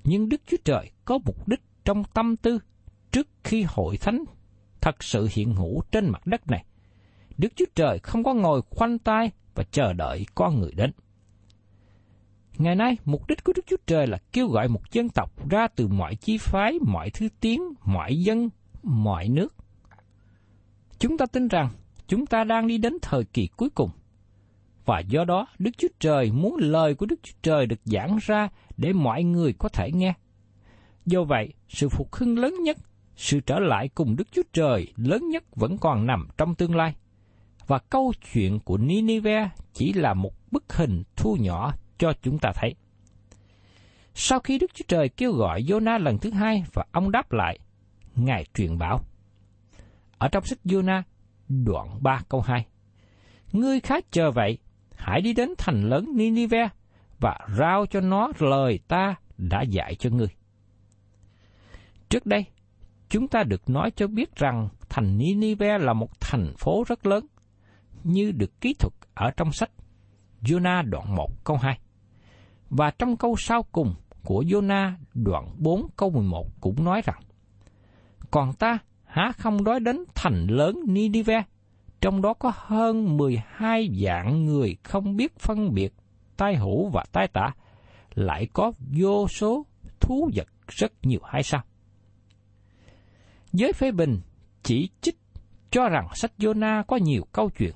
Nhưng 0.06 0.30
Đức 0.30 0.42
Chúa 0.46 0.58
Trời 0.66 0.92
có 1.06 1.18
mục 1.26 1.48
đích 1.48 1.62
trong 1.86 2.04
tâm 2.14 2.38
tư 2.38 2.60
trước 3.12 3.28
khi 3.44 3.66
hội 3.68 3.98
thánh 3.98 4.24
thật 4.82 5.04
sự 5.04 5.28
hiện 5.32 5.54
hữu 5.54 5.82
trên 5.92 6.10
mặt 6.10 6.28
đất 6.28 6.48
này. 6.48 6.66
Đức 7.38 7.54
Chúa 7.56 7.66
Trời 7.76 8.00
không 8.00 8.24
có 8.24 8.34
ngồi 8.34 8.62
khoanh 8.70 9.00
tay 9.00 9.32
và 9.56 9.64
chờ 9.72 9.94
đợi 9.94 10.26
con 10.36 10.60
người 10.60 10.72
đến. 10.76 10.92
Ngày 12.58 12.76
nay, 12.76 12.98
mục 13.06 13.28
đích 13.28 13.44
của 13.44 13.54
Đức 13.56 13.66
Chúa 13.68 13.78
Trời 13.88 14.08
là 14.08 14.18
kêu 14.32 14.48
gọi 14.48 14.68
một 14.68 14.92
dân 14.92 15.10
tộc 15.10 15.50
ra 15.50 15.68
từ 15.68 15.88
mọi 15.88 16.16
chi 16.16 16.38
phái, 16.38 16.80
mọi 16.88 17.10
thứ 17.10 17.28
tiếng, 17.40 17.62
mọi 17.86 18.20
dân, 18.20 18.50
mọi 18.84 19.30
nước. 19.30 19.56
Chúng 21.00 21.18
ta 21.18 21.26
tin 21.26 21.48
rằng 21.48 21.70
chúng 22.08 22.26
ta 22.26 22.44
đang 22.44 22.68
đi 22.68 22.78
đến 22.78 22.94
thời 23.02 23.24
kỳ 23.24 23.48
cuối 23.48 23.70
cùng. 23.70 23.90
Và 24.86 25.00
do 25.00 25.24
đó, 25.24 25.48
Đức 25.60 25.72
Chúa 25.78 25.88
Trời 26.00 26.32
muốn 26.32 26.56
lời 26.60 26.96
của 26.96 27.06
Đức 27.06 27.20
Chúa 27.24 27.38
Trời 27.42 27.66
được 27.66 27.80
giảng 27.86 28.18
ra 28.22 28.50
để 28.78 28.94
mọi 28.94 29.24
người 29.24 29.54
có 29.54 29.70
thể 29.70 29.92
nghe. 29.92 30.14
Do 31.06 31.24
vậy, 31.24 31.54
sự 31.70 31.90
phục 31.90 32.16
hưng 32.16 32.38
lớn 32.38 32.56
nhất, 32.64 32.78
sự 33.16 33.40
trở 33.40 33.60
lại 33.60 33.90
cùng 33.96 34.16
Đức 34.16 34.28
Chúa 34.32 34.44
Trời 34.54 34.94
lớn 34.96 35.30
nhất 35.30 35.44
vẫn 35.56 35.78
còn 35.78 36.06
nằm 36.06 36.28
trong 36.38 36.56
tương 36.56 36.76
lai. 36.76 36.96
Và 37.68 37.80
câu 37.80 38.14
chuyện 38.34 38.60
của 38.60 38.78
Ninive 38.78 39.50
chỉ 39.74 39.94
là 39.94 40.14
một 40.14 40.34
bức 40.52 40.74
hình 40.74 41.04
thu 41.16 41.38
nhỏ 41.40 41.74
cho 41.98 42.14
chúng 42.22 42.40
ta 42.40 42.52
thấy. 42.56 42.76
Sau 44.14 44.40
khi 44.40 44.60
Đức 44.60 44.72
Chúa 44.74 44.86
Trời 44.88 45.10
kêu 45.10 45.32
gọi 45.34 45.62
Jonah 45.62 46.00
lần 46.00 46.18
thứ 46.18 46.32
hai 46.32 46.64
và 46.74 46.86
ông 46.92 47.12
đáp 47.12 47.32
lại, 47.32 47.60
Ngài 48.16 48.46
truyền 48.54 48.78
bảo. 48.78 49.00
Ở 50.18 50.28
trong 50.28 50.46
sách 50.46 50.60
Jonah, 50.66 51.02
đoạn 51.48 51.88
3 52.02 52.22
câu 52.30 52.42
2. 52.42 52.66
Ngươi 53.52 53.80
khá 53.80 53.96
chờ 54.12 54.32
vậy, 54.32 54.58
hãy 54.96 55.22
đi 55.22 55.34
đến 55.34 55.50
thành 55.58 55.90
lớn 55.90 56.06
Ninive 56.16 56.70
và 57.20 57.38
rao 57.58 57.86
cho 57.86 58.02
nó 58.02 58.32
lời 58.40 58.80
ta 58.88 59.16
đã 59.38 59.62
dạy 59.62 59.96
cho 59.96 60.10
ngươi. 60.10 60.28
Trước 62.10 62.26
đây, 62.26 62.46
chúng 63.10 63.28
ta 63.28 63.44
được 63.44 63.70
nói 63.70 63.92
cho 63.96 64.08
biết 64.08 64.36
rằng 64.36 64.70
thành 64.90 65.18
Ninive 65.18 65.78
là 65.78 65.94
một 65.94 66.20
thành 66.20 66.54
phố 66.58 66.84
rất 66.88 67.06
lớn, 67.06 67.26
như 68.04 68.32
được 68.32 68.62
ký 68.62 68.74
thuật 68.74 68.94
ở 69.14 69.32
trong 69.38 69.52
sách 69.52 69.72
Jonah 70.42 70.90
đoạn 70.90 71.16
1 71.16 71.44
câu 71.44 71.58
2. 71.58 71.80
Và 72.70 72.92
trong 72.92 73.18
câu 73.18 73.36
sau 73.38 73.64
cùng 73.64 73.96
của 74.24 74.44
Jonah 74.44 74.92
đoạn 75.14 75.56
4 75.58 75.88
câu 75.98 76.10
11 76.10 76.48
cũng 76.62 76.84
nói 76.84 77.02
rằng 77.06 77.20
Còn 78.32 78.54
ta 78.54 78.78
há 79.04 79.32
không 79.38 79.64
nói 79.64 79.80
đến 79.80 80.04
thành 80.16 80.48
lớn 80.48 80.80
Ninive, 80.88 81.44
trong 82.02 82.22
đó 82.22 82.34
có 82.34 82.52
hơn 82.56 83.18
12 83.18 83.90
dạng 84.06 84.46
người 84.46 84.78
không 84.84 85.16
biết 85.16 85.40
phân 85.40 85.74
biệt 85.74 85.94
tai 86.38 86.56
hữu 86.56 86.90
và 86.90 87.04
tai 87.12 87.28
tả, 87.28 87.52
lại 88.14 88.48
có 88.54 88.72
vô 88.98 89.28
số 89.28 89.66
thú 90.00 90.30
vật 90.36 90.48
rất 90.68 90.92
nhiều 91.04 91.20
hay 91.24 91.44
sao? 91.44 91.62
Giới 93.54 93.74
phê 93.74 93.92
bình 93.92 94.22
chỉ 94.64 94.90
trích 95.02 95.18
cho 95.72 95.90
rằng 95.90 96.08
sách 96.14 96.32
Jonah 96.38 96.84
có 96.84 96.98
nhiều 96.98 97.28
câu 97.32 97.50
chuyện, 97.50 97.74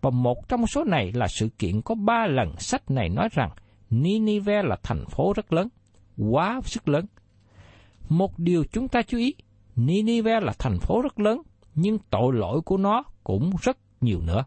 và 0.00 0.10
một 0.10 0.48
trong 0.48 0.66
số 0.66 0.84
này 0.84 1.12
là 1.12 1.28
sự 1.28 1.48
kiện 1.58 1.82
có 1.82 1.94
ba 1.94 2.26
lần 2.26 2.56
sách 2.58 2.90
này 2.90 3.08
nói 3.08 3.28
rằng 3.32 3.50
Ninive 3.90 4.62
là 4.62 4.76
thành 4.82 5.04
phố 5.06 5.32
rất 5.36 5.52
lớn, 5.52 5.68
quá 6.18 6.60
sức 6.64 6.88
lớn. 6.88 7.06
Một 8.08 8.38
điều 8.38 8.64
chúng 8.72 8.88
ta 8.88 9.02
chú 9.02 9.18
ý, 9.18 9.34
Ninive 9.76 10.40
là 10.40 10.52
thành 10.58 10.78
phố 10.78 11.02
rất 11.02 11.20
lớn, 11.20 11.42
nhưng 11.74 11.98
tội 12.10 12.32
lỗi 12.34 12.60
của 12.60 12.76
nó 12.76 13.02
cũng 13.24 13.50
rất 13.62 13.78
nhiều 14.00 14.20
nữa. 14.20 14.44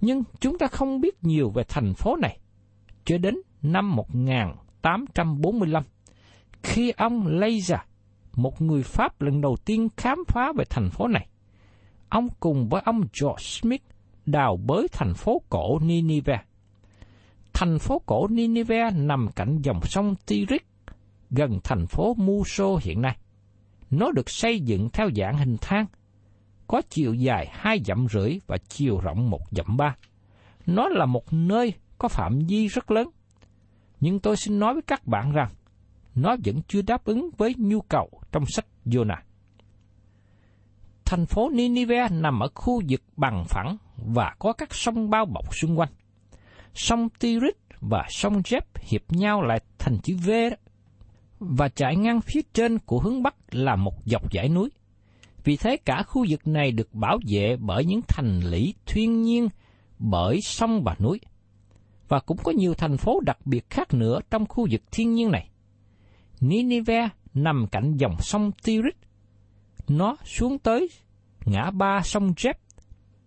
Nhưng 0.00 0.22
chúng 0.40 0.58
ta 0.58 0.66
không 0.66 1.00
biết 1.00 1.24
nhiều 1.24 1.50
về 1.50 1.64
thành 1.68 1.94
phố 1.94 2.16
này. 2.16 2.38
Cho 3.04 3.18
đến 3.18 3.34
năm 3.62 3.96
1845, 3.96 5.82
khi 6.62 6.90
ông 6.90 7.26
Leija, 7.26 7.78
một 8.34 8.62
người 8.62 8.82
Pháp 8.82 9.22
lần 9.22 9.40
đầu 9.40 9.56
tiên 9.64 9.88
khám 9.96 10.18
phá 10.28 10.52
về 10.56 10.64
thành 10.70 10.90
phố 10.90 11.08
này, 11.08 11.28
ông 12.08 12.28
cùng 12.40 12.68
với 12.68 12.82
ông 12.84 13.00
George 13.00 13.42
Smith 13.42 13.82
đào 14.26 14.56
bới 14.56 14.88
thành 14.92 15.14
phố 15.14 15.42
cổ 15.48 15.78
Nineveh. 15.78 16.40
Thành 17.52 17.78
phố 17.78 18.02
cổ 18.06 18.28
Nineveh 18.28 18.94
nằm 18.96 19.28
cạnh 19.36 19.58
dòng 19.62 19.80
sông 19.82 20.14
Tigris, 20.26 20.62
gần 21.30 21.58
thành 21.64 21.86
phố 21.86 22.14
Muso 22.14 22.76
hiện 22.82 23.00
nay. 23.00 23.16
Nó 23.90 24.10
được 24.12 24.30
xây 24.30 24.60
dựng 24.60 24.88
theo 24.92 25.10
dạng 25.16 25.38
hình 25.38 25.56
thang, 25.60 25.86
có 26.68 26.82
chiều 26.90 27.14
dài 27.14 27.48
hai 27.52 27.80
dặm 27.84 28.06
rưỡi 28.08 28.38
và 28.46 28.58
chiều 28.68 29.00
rộng 29.00 29.30
một 29.30 29.40
dặm 29.50 29.76
ba. 29.76 29.96
Nó 30.66 30.88
là 30.88 31.06
một 31.06 31.32
nơi 31.32 31.74
có 31.98 32.08
phạm 32.08 32.38
vi 32.48 32.66
rất 32.66 32.90
lớn. 32.90 33.10
Nhưng 34.00 34.20
tôi 34.20 34.36
xin 34.36 34.58
nói 34.58 34.72
với 34.72 34.82
các 34.82 35.06
bạn 35.06 35.32
rằng, 35.32 35.48
nó 36.14 36.36
vẫn 36.44 36.62
chưa 36.68 36.82
đáp 36.82 37.04
ứng 37.04 37.30
với 37.36 37.54
nhu 37.58 37.80
cầu 37.80 38.10
trong 38.32 38.46
sách 38.46 38.66
Jonah. 38.86 39.20
Thành 41.04 41.26
phố 41.26 41.50
Ninive 41.50 42.08
nằm 42.10 42.40
ở 42.40 42.48
khu 42.54 42.82
vực 42.88 43.02
bằng 43.16 43.44
phẳng 43.48 43.76
và 43.96 44.34
có 44.38 44.52
các 44.52 44.74
sông 44.74 45.10
bao 45.10 45.26
bọc 45.26 45.54
xung 45.54 45.78
quanh. 45.78 45.90
Sông 46.74 47.08
Tigris 47.08 47.54
và 47.80 48.06
sông 48.08 48.42
Jeb 48.42 48.60
hiệp 48.80 49.12
nhau 49.12 49.42
lại 49.42 49.60
thành 49.78 49.98
chữ 50.02 50.16
V 50.26 50.30
và 51.38 51.68
chạy 51.68 51.96
ngang 51.96 52.20
phía 52.20 52.40
trên 52.52 52.78
của 52.78 52.98
hướng 52.98 53.22
Bắc 53.22 53.34
là 53.50 53.76
một 53.76 53.94
dọc 54.04 54.32
dải 54.32 54.48
núi. 54.48 54.70
Vì 55.48 55.56
thế 55.56 55.76
cả 55.84 56.02
khu 56.02 56.26
vực 56.28 56.46
này 56.46 56.72
được 56.72 56.94
bảo 56.94 57.18
vệ 57.28 57.56
bởi 57.56 57.84
những 57.84 58.00
thành 58.08 58.40
lũy 58.40 58.74
thiên 58.86 59.22
nhiên 59.22 59.48
bởi 59.98 60.40
sông 60.40 60.82
và 60.84 60.96
núi. 61.00 61.20
Và 62.08 62.20
cũng 62.20 62.36
có 62.44 62.52
nhiều 62.52 62.74
thành 62.74 62.96
phố 62.96 63.20
đặc 63.20 63.38
biệt 63.44 63.70
khác 63.70 63.94
nữa 63.94 64.20
trong 64.30 64.46
khu 64.46 64.66
vực 64.70 64.82
thiên 64.92 65.14
nhiên 65.14 65.30
này. 65.30 65.50
Ninive 66.40 67.08
nằm 67.34 67.66
cạnh 67.72 67.96
dòng 67.96 68.16
sông 68.20 68.52
Tigris. 68.64 68.94
Nó 69.88 70.16
xuống 70.24 70.58
tới 70.58 70.88
ngã 71.44 71.70
ba 71.70 72.00
sông 72.04 72.32
Jeb, 72.32 72.54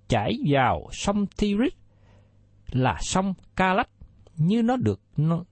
chảy 0.08 0.34
vào 0.48 0.90
sông 0.92 1.26
Tigris 1.38 1.74
là 2.72 2.98
sông 3.02 3.34
Calach 3.56 3.90
như 4.36 4.62
nó 4.62 4.76
được 4.76 5.02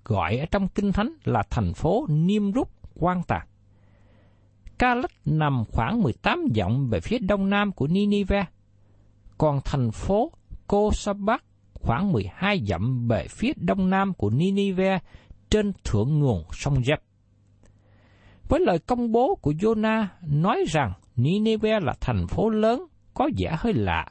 gọi 0.06 0.38
ở 0.38 0.46
trong 0.46 0.68
Kinh 0.68 0.92
Thánh 0.92 1.14
là 1.24 1.44
thành 1.50 1.74
phố 1.74 2.06
Niêm 2.10 2.52
Rút 2.52 2.70
quan 2.96 3.24
tàn. 3.28 3.49
Calach 4.80 5.12
nằm 5.26 5.64
khoảng 5.72 6.04
18 6.04 6.46
dặm 6.56 6.90
về 6.90 7.00
phía 7.00 7.18
đông 7.20 7.50
nam 7.50 7.72
của 7.72 7.88
Ninive, 7.88 8.46
còn 9.38 9.60
thành 9.66 9.92
phố 9.92 10.32
Kosabat 10.68 11.42
khoảng 11.74 12.12
12 12.12 12.64
dặm 12.68 13.08
về 13.08 13.28
phía 13.30 13.52
đông 13.56 13.90
nam 13.90 14.14
của 14.14 14.30
Ninive 14.30 15.00
trên 15.50 15.72
thượng 15.84 16.20
nguồn 16.20 16.44
sông 16.52 16.74
Jeb. 16.74 16.98
Với 18.50 18.60
lời 18.60 18.80
công 18.80 19.12
bố 19.12 19.36
của 19.42 19.52
Jonah 19.52 20.06
nói 20.28 20.66
rằng 20.68 20.94
Ninive 21.16 21.80
là 21.80 21.94
thành 22.02 22.28
phố 22.28 22.50
lớn 22.50 22.86
có 23.14 23.30
vẻ 23.38 23.56
hơi 23.60 23.74
lạ, 23.74 24.06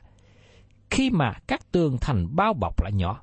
khi 0.90 1.10
mà 1.10 1.32
các 1.46 1.72
tường 1.72 1.96
thành 2.00 2.36
bao 2.36 2.54
bọc 2.54 2.82
lại 2.82 2.92
nhỏ. 2.92 3.22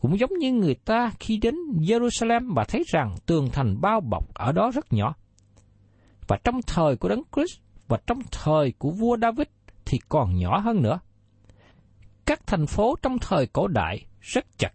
Cũng 0.00 0.18
giống 0.18 0.30
như 0.38 0.52
người 0.52 0.74
ta 0.74 1.12
khi 1.20 1.36
đến 1.36 1.54
Jerusalem 1.78 2.54
và 2.54 2.64
thấy 2.64 2.82
rằng 2.86 3.14
tường 3.26 3.48
thành 3.52 3.80
bao 3.80 4.00
bọc 4.00 4.34
ở 4.34 4.52
đó 4.52 4.70
rất 4.74 4.92
nhỏ. 4.92 5.14
Và 6.28 6.38
trong 6.44 6.62
thời 6.62 6.96
của 6.96 7.08
Đấng 7.08 7.22
Christ 7.32 7.60
và 7.88 7.98
trong 8.06 8.18
thời 8.30 8.72
của 8.78 8.90
vua 8.90 9.16
David 9.22 9.46
thì 9.84 9.98
còn 10.08 10.38
nhỏ 10.38 10.58
hơn 10.58 10.82
nữa. 10.82 11.00
Các 12.26 12.46
thành 12.46 12.66
phố 12.66 12.96
trong 13.02 13.18
thời 13.18 13.46
cổ 13.46 13.68
đại 13.68 14.06
rất 14.20 14.58
chặt. 14.58 14.72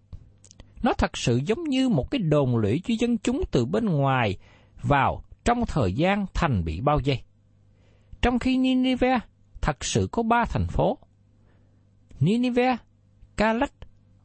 Nó 0.83 0.93
thật 0.93 1.17
sự 1.17 1.39
giống 1.45 1.63
như 1.63 1.89
một 1.89 2.11
cái 2.11 2.19
đồn 2.19 2.57
lũy 2.57 2.81
cho 2.85 2.93
dân 2.99 3.17
chúng 3.17 3.41
từ 3.51 3.65
bên 3.65 3.85
ngoài 3.85 4.37
vào 4.81 5.23
trong 5.45 5.65
thời 5.65 5.93
gian 5.93 6.25
thành 6.33 6.63
bị 6.65 6.81
bao 6.81 6.99
vây. 7.05 7.21
Trong 8.21 8.39
khi 8.39 8.57
Nineveh 8.57 9.21
thật 9.61 9.85
sự 9.85 10.07
có 10.11 10.23
ba 10.23 10.45
thành 10.45 10.67
phố. 10.67 10.97
Nineveh, 12.19 12.79
Calach 13.37 13.73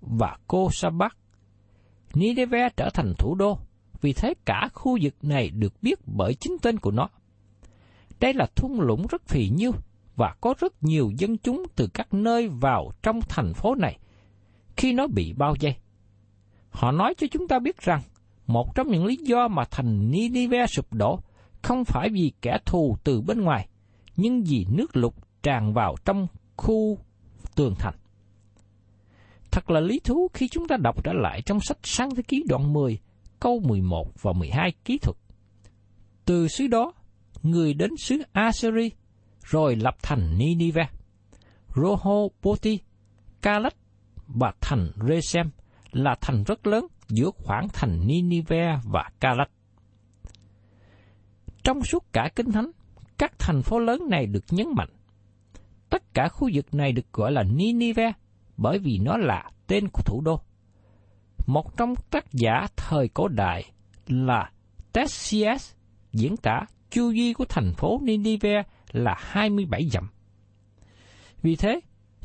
và 0.01 0.39
Cô 0.47 0.69
Sa 0.73 0.91
Bắc. 0.91 1.17
Nineveh 2.15 2.77
trở 2.77 2.91
thành 2.95 3.15
thủ 3.19 3.35
đô, 3.35 3.59
vì 4.05 4.13
thế 4.13 4.35
cả 4.45 4.69
khu 4.73 4.99
vực 5.03 5.15
này 5.23 5.51
được 5.51 5.75
biết 5.83 5.99
bởi 6.07 6.35
chính 6.35 6.57
tên 6.63 6.79
của 6.79 6.91
nó. 6.91 7.09
Đây 8.21 8.35
là 8.35 8.47
thung 8.57 8.81
lũng 8.81 9.07
rất 9.07 9.23
phì 9.29 9.49
nhiêu 9.49 9.73
và 10.17 10.35
có 10.41 10.55
rất 10.59 10.83
nhiều 10.83 11.11
dân 11.19 11.39
chúng 11.39 11.63
từ 11.77 11.87
các 11.95 12.15
nơi 12.15 12.49
vào 12.49 12.91
trong 13.03 13.21
thành 13.21 13.55
phố 13.55 13.75
này 13.75 13.99
khi 14.77 14.93
nó 14.93 15.07
bị 15.07 15.33
bao 15.33 15.55
vây. 15.61 15.77
Họ 16.71 16.93
nói 16.93 17.15
cho 17.19 17.27
chúng 17.31 17.49
ta 17.49 17.59
biết 17.59 17.81
rằng 17.81 18.01
một 18.47 18.75
trong 18.75 18.91
những 18.91 19.05
lý 19.05 19.17
do 19.17 19.49
mà 19.49 19.65
thành 19.71 20.11
Ninive 20.11 20.67
sụp 20.67 20.93
đổ 20.93 21.21
không 21.63 21.85
phải 21.85 22.09
vì 22.13 22.33
kẻ 22.43 22.59
thù 22.67 22.97
từ 23.05 23.21
bên 23.21 23.41
ngoài, 23.41 23.69
nhưng 24.17 24.43
vì 24.43 24.67
nước 24.71 24.97
lụt 24.97 25.15
tràn 25.43 25.73
vào 25.75 25.95
trong 26.05 26.27
khu 26.57 26.99
tường 27.55 27.75
thành. 27.79 27.95
Thật 29.51 29.71
là 29.71 29.81
lý 29.81 30.01
thú 30.05 30.29
khi 30.33 30.49
chúng 30.49 30.69
ta 30.69 30.77
đọc 30.77 31.05
trở 31.05 31.13
lại 31.13 31.43
trong 31.47 31.61
sách 31.61 31.79
Sáng 31.83 32.15
Thế 32.15 32.23
Ký 32.23 32.45
đoạn 32.49 32.73
10, 32.73 32.99
câu 33.41 33.61
11 33.65 34.23
và 34.23 34.33
12 34.33 34.73
kỹ 34.85 34.99
thuật. 34.99 35.17
Từ 36.25 36.49
xứ 36.49 36.67
đó, 36.67 36.93
người 37.43 37.75
đến 37.75 37.91
xứ 37.97 38.23
Assyri, 38.33 38.91
rồi 39.45 39.77
lập 39.77 39.97
thành 40.03 40.39
Ninive, 40.39 40.89
Rohoboti, 41.77 42.79
Calach 43.43 43.77
và 44.27 44.53
thành 44.61 44.91
Resem 45.09 45.51
là 45.93 46.15
thành 46.21 46.45
rất 46.45 46.67
lớn 46.67 46.87
giữa 47.09 47.31
khoảng 47.37 47.69
thành 47.73 48.07
Ninive 48.07 48.79
và 48.85 49.11
Calach. 49.21 49.51
Trong 51.63 51.83
suốt 51.83 52.13
cả 52.13 52.31
Kinh 52.37 52.53
Thánh, 52.53 52.71
các 53.19 53.39
thành 53.39 53.63
phố 53.63 53.79
lớn 53.79 54.01
này 54.11 54.27
được 54.27 54.45
nhấn 54.51 54.67
mạnh. 54.77 54.91
Tất 55.91 56.15
cả 56.15 56.29
khu 56.29 56.51
vực 56.55 56.75
này 56.75 56.93
được 56.93 57.13
gọi 57.13 57.33
là 57.33 57.43
Ninive 57.43 58.13
bởi 58.57 58.79
vì 58.79 58.99
nó 58.99 59.17
là 59.17 59.51
tên 59.67 59.89
của 59.93 60.03
thủ 60.03 60.21
đô. 60.21 60.41
Một 61.47 61.77
trong 61.77 61.95
tác 62.11 62.33
giả 62.33 62.67
thời 62.77 63.09
cổ 63.09 63.29
đại 63.29 63.73
là 64.07 64.51
Tessius 64.93 65.73
diễn 66.13 66.37
tả 66.37 66.61
chu 66.91 67.13
vi 67.13 67.33
của 67.33 67.45
thành 67.45 67.73
phố 67.77 68.01
Ninive 68.03 68.63
là 68.93 69.15
27 69.19 69.89
dặm. 69.89 70.09
Vì 71.43 71.57
thế, 71.57 71.81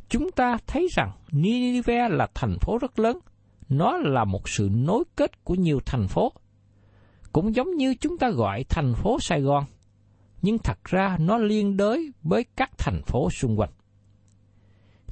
chúng 0.10 0.32
ta 0.32 0.58
thấy 0.68 0.88
rằng 0.92 1.12
Ninive 1.32 2.10
là 2.10 2.28
thành 2.34 2.58
phố 2.62 2.78
rất 2.78 3.00
lớn, 3.00 3.20
nó 3.70 3.98
là 3.98 4.24
một 4.24 4.50
sự 4.50 4.70
nối 4.72 5.04
kết 5.16 5.44
của 5.44 5.56
nhiều 5.56 5.80
thành 5.86 6.08
phố. 6.08 6.34
Cũng 7.32 7.56
giống 7.56 7.76
như 7.76 7.96
chúng 7.96 8.18
ta 8.18 8.30
gọi 8.30 8.64
thành 8.70 8.94
phố 8.96 9.20
Sài 9.20 9.42
Gòn, 9.42 9.66
nhưng 10.42 10.58
thật 10.58 10.84
ra 10.84 11.18
nó 11.20 11.38
liên 11.38 11.78
đới 11.78 12.12
với 12.24 12.46
các 12.56 12.72
thành 12.78 13.02
phố 13.02 13.30
xung 13.30 13.60
quanh. 13.60 13.70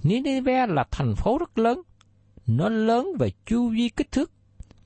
Nineveh 0.04 0.70
là 0.70 0.84
thành 0.92 1.16
phố 1.16 1.38
rất 1.38 1.58
lớn, 1.58 1.82
nó 2.48 2.70
lớn 2.70 3.12
về 3.20 3.32
chu 3.46 3.70
vi 3.70 3.90
kích 3.90 4.12
thước, 4.12 4.32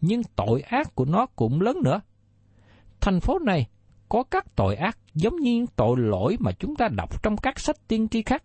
nhưng 0.02 0.22
tội 0.36 0.62
ác 0.62 0.96
của 0.96 1.06
nó 1.06 1.26
cũng 1.26 1.62
lớn 1.62 1.78
nữa. 1.84 2.02
Thành 3.02 3.20
phố 3.20 3.40
này 3.40 3.68
có 4.10 4.24
các 4.24 4.56
tội 4.56 4.76
ác 4.76 4.98
giống 5.14 5.36
như 5.36 5.52
những 5.52 5.68
tội 5.76 5.96
lỗi 6.00 6.38
mà 6.40 6.52
chúng 6.52 6.76
ta 6.76 6.88
đọc 6.88 7.24
trong 7.24 7.38
các 7.38 7.60
sách 7.60 7.76
tiên 7.88 8.08
tri 8.10 8.22
khác. 8.22 8.44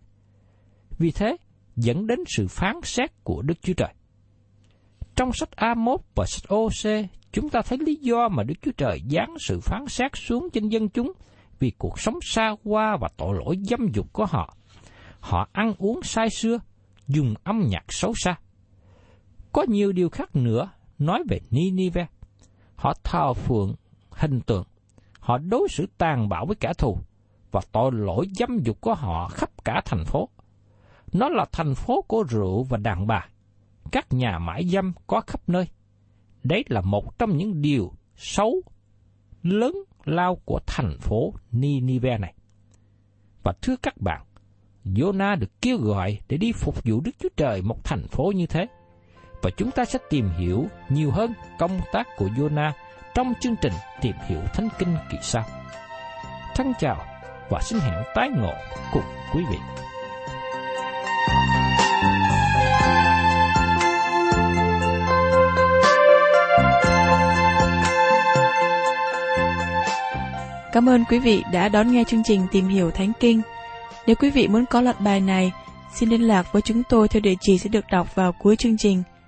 Vì 0.97 1.11
thế, 1.11 1.37
dẫn 1.75 2.07
đến 2.07 2.19
sự 2.27 2.47
phán 2.47 2.75
xét 2.83 3.23
của 3.23 3.41
Đức 3.41 3.61
Chúa 3.61 3.73
Trời. 3.73 3.93
Trong 5.15 5.33
sách 5.33 5.49
A1 5.55 5.97
và 6.15 6.25
sách 6.25 6.49
OC, 6.53 7.09
chúng 7.31 7.49
ta 7.49 7.61
thấy 7.61 7.77
lý 7.77 7.95
do 7.95 8.29
mà 8.29 8.43
Đức 8.43 8.55
Chúa 8.61 8.71
Trời 8.77 9.01
giáng 9.11 9.35
sự 9.39 9.59
phán 9.59 9.87
xét 9.87 10.11
xuống 10.13 10.49
trên 10.53 10.69
dân 10.69 10.89
chúng 10.89 11.11
vì 11.59 11.71
cuộc 11.77 11.99
sống 11.99 12.15
xa 12.21 12.55
hoa 12.63 12.97
và 13.01 13.09
tội 13.17 13.35
lỗi 13.39 13.57
dâm 13.63 13.87
dục 13.93 14.13
của 14.13 14.25
họ. 14.25 14.53
Họ 15.19 15.47
ăn 15.51 15.73
uống 15.77 16.03
sai 16.03 16.29
xưa, 16.29 16.59
dùng 17.07 17.33
âm 17.43 17.63
nhạc 17.69 17.85
xấu 17.89 18.13
xa. 18.15 18.35
Có 19.57 19.65
nhiều 19.69 19.91
điều 19.91 20.09
khác 20.09 20.35
nữa 20.35 20.69
nói 20.99 21.23
về 21.29 21.39
Ninive. 21.51 22.07
Họ 22.75 22.93
thờ 23.03 23.33
phượng 23.33 23.75
hình 24.11 24.41
tượng, 24.41 24.63
họ 25.19 25.37
đối 25.37 25.67
xử 25.69 25.85
tàn 25.97 26.29
bạo 26.29 26.45
với 26.45 26.55
kẻ 26.55 26.73
thù, 26.77 26.97
và 27.51 27.61
tội 27.71 27.91
lỗi 27.93 28.27
dâm 28.35 28.59
dục 28.59 28.81
của 28.81 28.93
họ 28.93 29.29
khắp 29.29 29.49
cả 29.65 29.81
thành 29.85 30.05
phố. 30.05 30.29
Nó 31.13 31.29
là 31.29 31.45
thành 31.51 31.75
phố 31.75 32.01
của 32.07 32.23
rượu 32.29 32.63
và 32.63 32.77
đàn 32.77 33.07
bà. 33.07 33.27
Các 33.91 34.13
nhà 34.13 34.39
mãi 34.39 34.65
dâm 34.65 34.93
có 35.07 35.21
khắp 35.27 35.49
nơi. 35.49 35.67
Đấy 36.43 36.63
là 36.67 36.81
một 36.81 37.19
trong 37.19 37.37
những 37.37 37.61
điều 37.61 37.91
xấu 38.15 38.61
lớn 39.43 39.75
lao 40.05 40.35
của 40.45 40.59
thành 40.65 40.97
phố 40.99 41.33
Ninive 41.51 42.17
này. 42.17 42.33
Và 43.43 43.53
thưa 43.61 43.75
các 43.83 43.97
bạn, 44.01 44.25
Jonah 44.85 45.39
được 45.39 45.61
kêu 45.61 45.77
gọi 45.77 46.19
để 46.27 46.37
đi 46.37 46.51
phục 46.51 46.83
vụ 46.83 47.01
Đức 47.01 47.11
Chúa 47.19 47.29
Trời 47.37 47.61
một 47.61 47.83
thành 47.83 48.07
phố 48.07 48.31
như 48.35 48.45
thế. 48.45 48.67
Và 49.41 49.49
chúng 49.57 49.71
ta 49.71 49.85
sẽ 49.85 49.99
tìm 50.09 50.29
hiểu 50.37 50.67
nhiều 50.89 51.11
hơn 51.11 51.33
công 51.59 51.79
tác 51.91 52.07
của 52.17 52.25
Jonah 52.25 52.71
trong 53.13 53.33
chương 53.39 53.55
trình 53.61 53.73
Tìm 54.01 54.15
hiểu 54.27 54.41
Thánh 54.53 54.69
Kinh 54.79 54.97
kỳ 55.11 55.17
sau. 55.21 55.43
Thân 56.55 56.73
chào 56.79 57.05
và 57.49 57.59
xin 57.61 57.79
hẹn 57.79 58.03
tái 58.15 58.29
ngộ 58.29 58.53
cùng 58.93 59.03
quý 59.33 59.43
vị. 59.49 59.57
Cảm 70.71 70.89
ơn 70.89 71.05
quý 71.09 71.19
vị 71.19 71.43
đã 71.51 71.69
đón 71.69 71.91
nghe 71.91 72.03
chương 72.03 72.23
trình 72.23 72.47
Tìm 72.51 72.67
hiểu 72.67 72.91
Thánh 72.91 73.11
Kinh. 73.19 73.41
Nếu 74.07 74.15
quý 74.15 74.29
vị 74.29 74.47
muốn 74.47 74.65
có 74.65 74.81
loạt 74.81 75.01
bài 75.01 75.21
này, 75.21 75.51
xin 75.93 76.09
liên 76.09 76.21
lạc 76.21 76.53
với 76.53 76.61
chúng 76.61 76.83
tôi 76.89 77.07
theo 77.07 77.21
địa 77.21 77.35
chỉ 77.41 77.57
sẽ 77.57 77.69
được 77.69 77.85
đọc 77.91 78.15
vào 78.15 78.31
cuối 78.31 78.55
chương 78.55 78.77
trình. 78.77 79.03